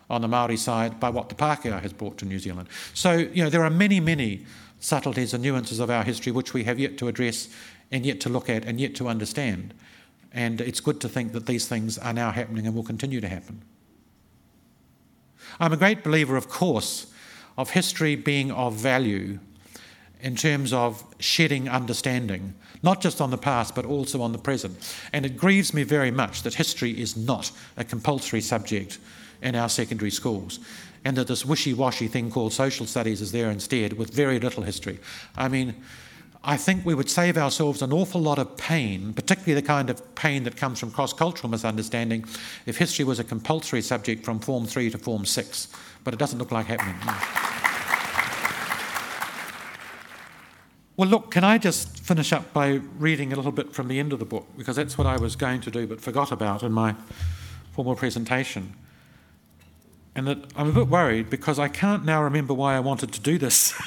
[0.10, 2.68] on the Māori side by what the Pākehā has brought to New Zealand.
[2.94, 4.46] So, you know, there are many, many
[4.80, 7.50] subtleties and nuances of our history which we have yet to address
[7.92, 9.74] and yet to look at and yet to understand.
[10.32, 13.28] And it's good to think that these things are now happening and will continue to
[13.28, 13.62] happen.
[15.60, 17.08] I'm a great believer, of course,
[17.58, 19.40] of history being of value
[20.22, 24.96] in terms of shedding understanding, not just on the past, but also on the present.
[25.14, 29.00] And it grieves me very much that history is not a compulsory subject
[29.42, 30.60] in our secondary schools,
[31.06, 34.64] and that this wishy washy thing called social studies is there instead with very little
[34.64, 35.00] history.
[35.36, 35.76] I mean,
[36.44, 40.16] I think we would save ourselves an awful lot of pain, particularly the kind of
[40.16, 42.26] pain that comes from cross cultural misunderstanding,
[42.66, 45.68] if history was a compulsory subject from Form 3 to Form 6.
[46.04, 46.96] But it doesn't look like happening.
[50.98, 54.14] Well, look, can I just finish up by reading a little bit from the end
[54.14, 54.48] of the book?
[54.58, 56.96] Because that's what I was going to do but forgot about in my
[57.72, 58.74] formal presentation.
[60.16, 63.22] And that I'm a bit worried because I can't now remember why I wanted to
[63.22, 63.80] do this.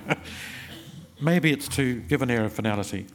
[1.20, 3.06] Maybe it's to give an air of finality.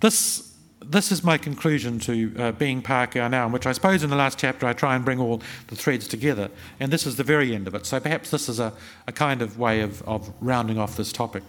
[0.00, 0.54] This,
[0.84, 4.16] this is my conclusion to uh, being Pākehā now, in which I suppose in the
[4.16, 7.54] last chapter I try and bring all the threads together, and this is the very
[7.54, 7.86] end of it.
[7.86, 8.74] So perhaps this is a,
[9.06, 11.42] a kind of way of, of rounding off this topic.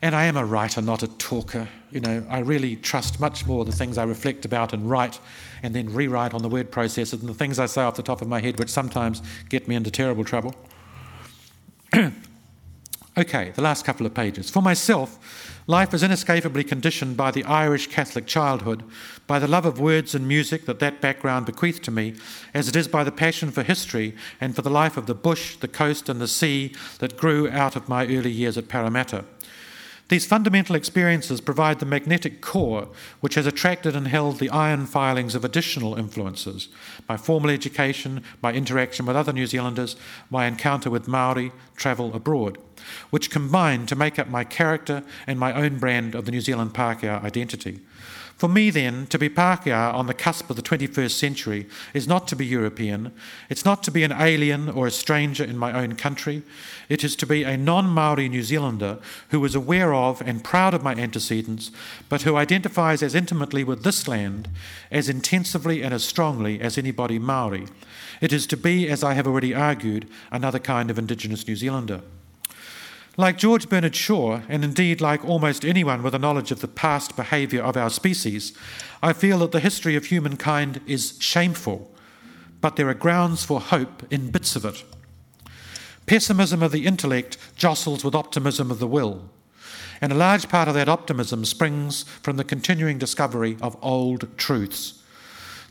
[0.00, 1.68] And I am a writer, not a talker.
[1.90, 5.18] You know, I really trust much more the things I reflect about and write
[5.62, 8.22] and then rewrite on the word processor than the things I say off the top
[8.22, 10.54] of my head, which sometimes get me into terrible trouble.
[13.18, 14.48] Okay, the last couple of pages.
[14.48, 18.84] For myself, life is inescapably conditioned by the Irish Catholic childhood,
[19.26, 22.14] by the love of words and music that that background bequeathed to me,
[22.54, 25.56] as it is by the passion for history and for the life of the bush,
[25.56, 29.24] the coast, and the sea that grew out of my early years at Paremata.
[30.08, 32.88] These fundamental experiences provide the magnetic core
[33.20, 36.68] which has attracted and held the iron filings of additional influences
[37.08, 39.96] my formal education, my interaction with other New Zealanders,
[40.30, 42.58] my encounter with Maori, travel abroad,
[43.10, 46.72] which combine to make up my character and my own brand of the New Zealand
[46.72, 47.80] Pākehā identity.
[48.38, 52.28] For me, then, to be Pākehā on the cusp of the 21st century is not
[52.28, 53.12] to be European.
[53.50, 56.44] It's not to be an alien or a stranger in my own country.
[56.88, 60.72] It is to be a non Maori New Zealander who is aware of and proud
[60.72, 61.72] of my antecedents,
[62.08, 64.48] but who identifies as intimately with this land,
[64.88, 67.66] as intensively and as strongly as anybody Maori.
[68.20, 72.02] It is to be, as I have already argued, another kind of Indigenous New Zealander.
[73.18, 77.16] Like George Bernard Shaw, and indeed like almost anyone with a knowledge of the past
[77.16, 78.52] behaviour of our species,
[79.02, 81.92] I feel that the history of humankind is shameful,
[82.60, 84.84] but there are grounds for hope in bits of it.
[86.06, 89.28] Pessimism of the intellect jostles with optimism of the will.
[90.00, 95.02] And a large part of that optimism springs from the continuing discovery of old truths.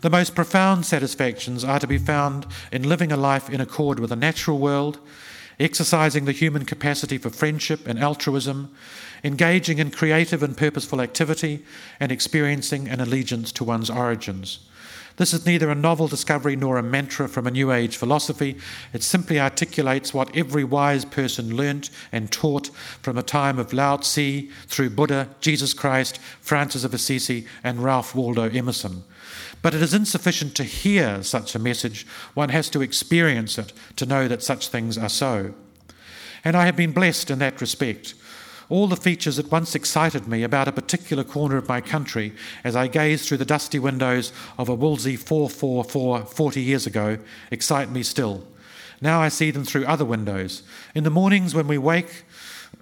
[0.02, 4.10] The most profound satisfactions are to be found in living a life in accord with
[4.10, 5.00] the natural world,
[5.60, 8.72] exercising the human capacity for friendship and altruism,
[9.24, 11.64] engaging in creative and purposeful activity,
[12.00, 14.60] and experiencing an allegiance to one's origins.
[15.18, 18.56] This is neither a novel discovery nor a mantra from a New Age philosophy.
[18.94, 22.68] It simply articulates what every wise person learnt and taught
[23.02, 28.14] from the time of Lao Tzu through Buddha, Jesus Christ, Francis of Assisi, and Ralph
[28.14, 29.04] Waldo Emerson.
[29.62, 34.06] But it is insufficient to hear such a message, one has to experience it to
[34.06, 35.54] know that such things are so.
[36.44, 38.14] And I have been blessed in that respect.
[38.70, 42.34] All the features that once excited me about a particular corner of my country
[42.64, 47.18] as I gazed through the dusty windows of a Wolseley 444 40 years ago
[47.50, 48.46] excite me still.
[49.00, 50.64] Now I see them through other windows.
[50.94, 52.24] In the mornings when we wake,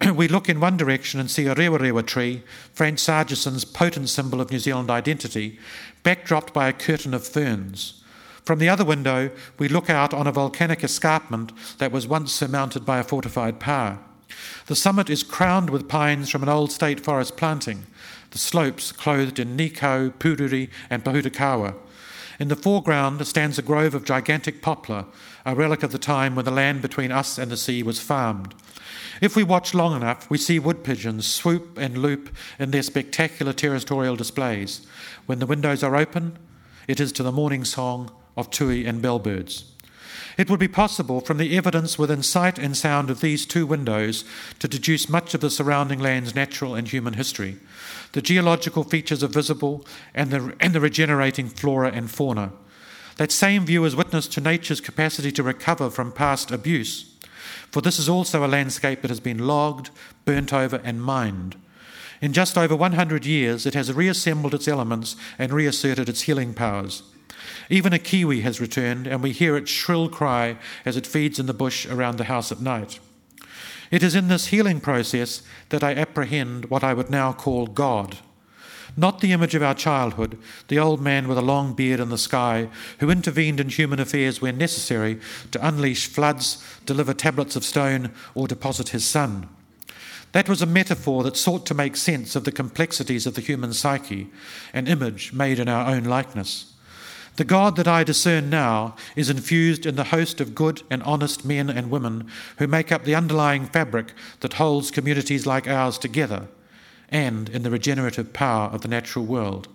[0.14, 4.40] we look in one direction and see a rewa rewa tree, Frank Sargeson's potent symbol
[4.40, 5.58] of New Zealand identity,
[6.04, 8.02] backdropped by a curtain of ferns.
[8.44, 12.84] From the other window, we look out on a volcanic escarpment that was once surmounted
[12.84, 13.98] by a fortified pā.
[14.66, 17.86] The summit is crowned with pines from an old state forest planting,
[18.30, 21.74] the slopes clothed in nikau, puriri, and pōhutukawa.
[22.38, 25.06] In the foreground stands a grove of gigantic poplar,
[25.44, 28.54] a relic of the time when the land between us and the sea was farmed.
[29.20, 33.52] If we watch long enough, we see wood pigeons swoop and loop in their spectacular
[33.52, 34.86] territorial displays.
[35.26, 36.38] When the windows are open,
[36.86, 39.64] it is to the morning song of tui and bellbirds.
[40.36, 44.24] It would be possible, from the evidence within sight and sound of these two windows,
[44.58, 47.56] to deduce much of the surrounding land's natural and human history.
[48.12, 52.52] The geological features are visible, and the, and the regenerating flora and fauna.
[53.16, 57.15] That same view is witness to nature's capacity to recover from past abuse.
[57.76, 59.90] For this is also a landscape that has been logged,
[60.24, 61.56] burnt over, and mined.
[62.22, 67.02] In just over 100 years, it has reassembled its elements and reasserted its healing powers.
[67.68, 70.56] Even a kiwi has returned, and we hear its shrill cry
[70.86, 72.98] as it feeds in the bush around the house at night.
[73.90, 78.16] It is in this healing process that I apprehend what I would now call God.
[78.96, 82.18] Not the image of our childhood, the old man with a long beard in the
[82.18, 82.68] sky,
[83.00, 85.18] who intervened in human affairs when necessary
[85.50, 89.48] to unleash floods, deliver tablets of stone, or deposit his son.
[90.32, 93.72] That was a metaphor that sought to make sense of the complexities of the human
[93.72, 94.28] psyche,
[94.74, 96.74] an image made in our own likeness.
[97.36, 101.44] The God that I discern now is infused in the host of good and honest
[101.44, 106.48] men and women who make up the underlying fabric that holds communities like ours together,
[107.10, 109.68] and in the regenerative power of the natural world.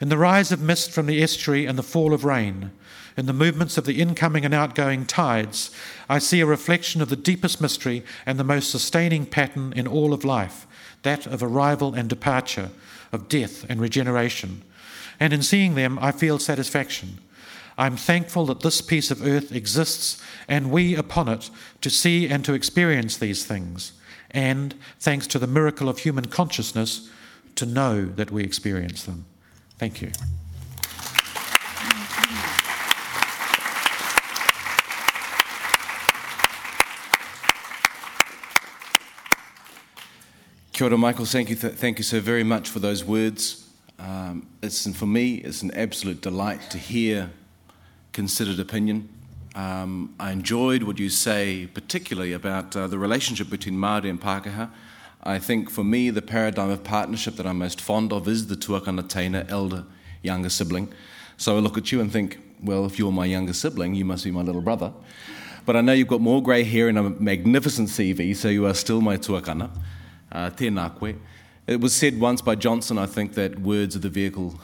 [0.00, 2.72] In the rise of mist from the estuary and the fall of rain,
[3.16, 5.70] in the movements of the incoming and outgoing tides,
[6.08, 10.12] I see a reflection of the deepest mystery and the most sustaining pattern in all
[10.12, 10.66] of life
[11.02, 12.70] that of arrival and departure,
[13.12, 14.62] of death and regeneration
[15.22, 17.18] and in seeing them, I feel satisfaction.
[17.78, 21.48] I'm thankful that this piece of earth exists and we upon it
[21.80, 23.92] to see and to experience these things,
[24.32, 27.10] and, thanks to the miracle of human consciousness,
[27.56, 29.26] to know that we experience them.
[29.78, 30.10] Thank you.
[40.72, 41.26] Kia ora, Michael.
[41.26, 43.68] Thank you, th- thank you so very much for those words.
[43.98, 47.30] Um, it's for me, it's an absolute delight to hear
[48.12, 49.08] considered opinion.
[49.54, 54.70] Um, I enjoyed what you say, particularly about uh, the relationship between Māori and Pākehā.
[55.22, 58.56] I think for me, the paradigm of partnership that I'm most fond of is the
[58.56, 59.84] tuakana teina, elder,
[60.22, 60.92] younger sibling.
[61.36, 64.24] So I look at you and think, well, if you're my younger sibling, you must
[64.24, 64.92] be my little brother.
[65.66, 68.74] But I know you've got more grey hair and a magnificent CV, so you are
[68.74, 69.70] still my tuakana.
[70.30, 71.14] Uh, tēnā koe.
[71.66, 74.58] It was said once by Johnson, I think, that words are the vehicle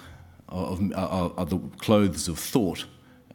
[0.48, 2.86] of, are the clothes of thought.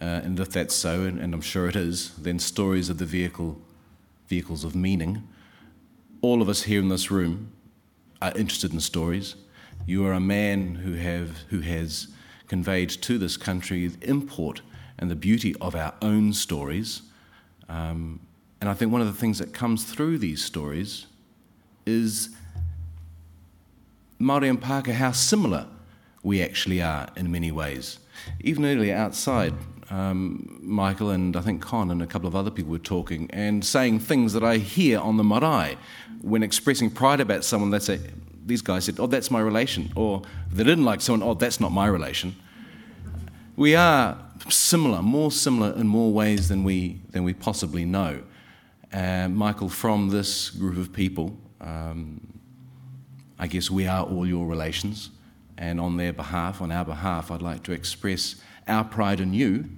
[0.04, 3.06] Uh, and if that's so, and, and, I'm sure it is, then stories are the
[3.06, 3.62] vehicle,
[4.28, 5.26] vehicles of meaning.
[6.22, 7.54] All of us here in this room
[8.22, 9.36] are interested in stories.
[9.86, 12.10] You are a man who, have, who has
[12.50, 14.62] conveyed to this country the import
[15.00, 17.04] and the beauty of our own stories.
[17.70, 18.20] Um,
[18.60, 21.06] and I think one of the things that comes through these stories
[21.86, 22.28] is
[24.20, 25.66] Māori and Pākehā, how similar
[26.24, 28.00] we actually are in many ways.
[28.42, 29.54] Even earlier outside,
[29.94, 33.64] um, Michael and I think Con and a couple of other people were talking and
[33.64, 35.78] saying things that I hear on the marae
[36.22, 37.70] when expressing pride about someone.
[37.70, 38.00] They say,
[38.44, 41.72] these guys said, "Oh, that's my relation," or they didn't like someone, "Oh, that's not
[41.72, 42.36] my relation."
[43.56, 44.18] We are
[44.50, 48.24] similar, more similar in more ways than we than we possibly know.
[48.92, 52.20] Uh, Michael, from this group of people, um,
[53.38, 55.12] I guess we are all your relations.
[55.56, 58.36] And on their behalf, on our behalf, I'd like to express
[58.68, 59.70] our pride in you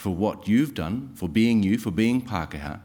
[0.00, 2.80] for what you've done, for being you, for being Pākehā,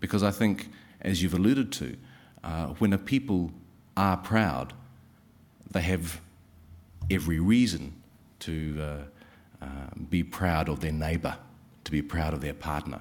[0.00, 0.68] because I think,
[1.00, 1.96] as you've alluded to,
[2.42, 3.52] uh, when a people
[3.96, 4.72] are proud,
[5.70, 6.20] they have
[7.10, 7.94] every reason
[8.40, 9.66] to uh, uh,
[10.10, 11.36] be proud of their neighbour,
[11.84, 13.00] to be proud of their partner.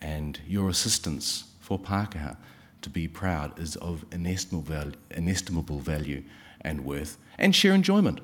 [0.00, 2.38] And your assistance for Pākehā
[2.80, 6.22] to be proud is of inestimable value, inestimable value
[6.62, 8.20] and worth, and share enjoyment.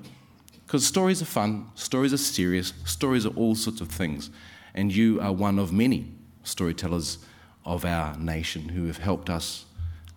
[0.66, 4.30] Because stories are fun, stories are serious, stories are all sorts of things.
[4.74, 6.12] And you are one of many
[6.42, 7.18] storytellers
[7.64, 9.64] of our nation who have helped us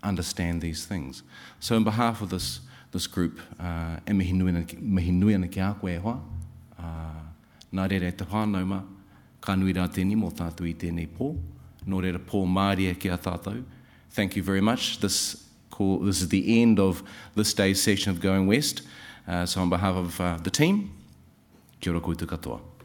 [0.04, 1.24] understand these things.
[1.60, 6.22] So, on behalf of this, this group, uh, ana koe
[6.80, 6.84] uh,
[7.74, 8.82] nā te whānau ma,
[9.42, 10.74] ka nui mō tātou i
[12.48, 13.18] māria ki a.
[14.10, 15.00] Thank you very much.
[15.00, 17.04] This, call, this is the end of
[17.36, 18.82] this day's session of Going West.
[19.28, 20.92] Uh, so, on behalf of uh, the team,
[21.80, 22.77] kia ora koutou katoa.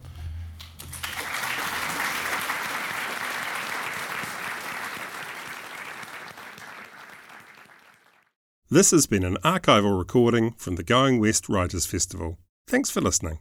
[8.72, 12.38] This has been an archival recording from the Going West Writers Festival.
[12.66, 13.40] Thanks for listening.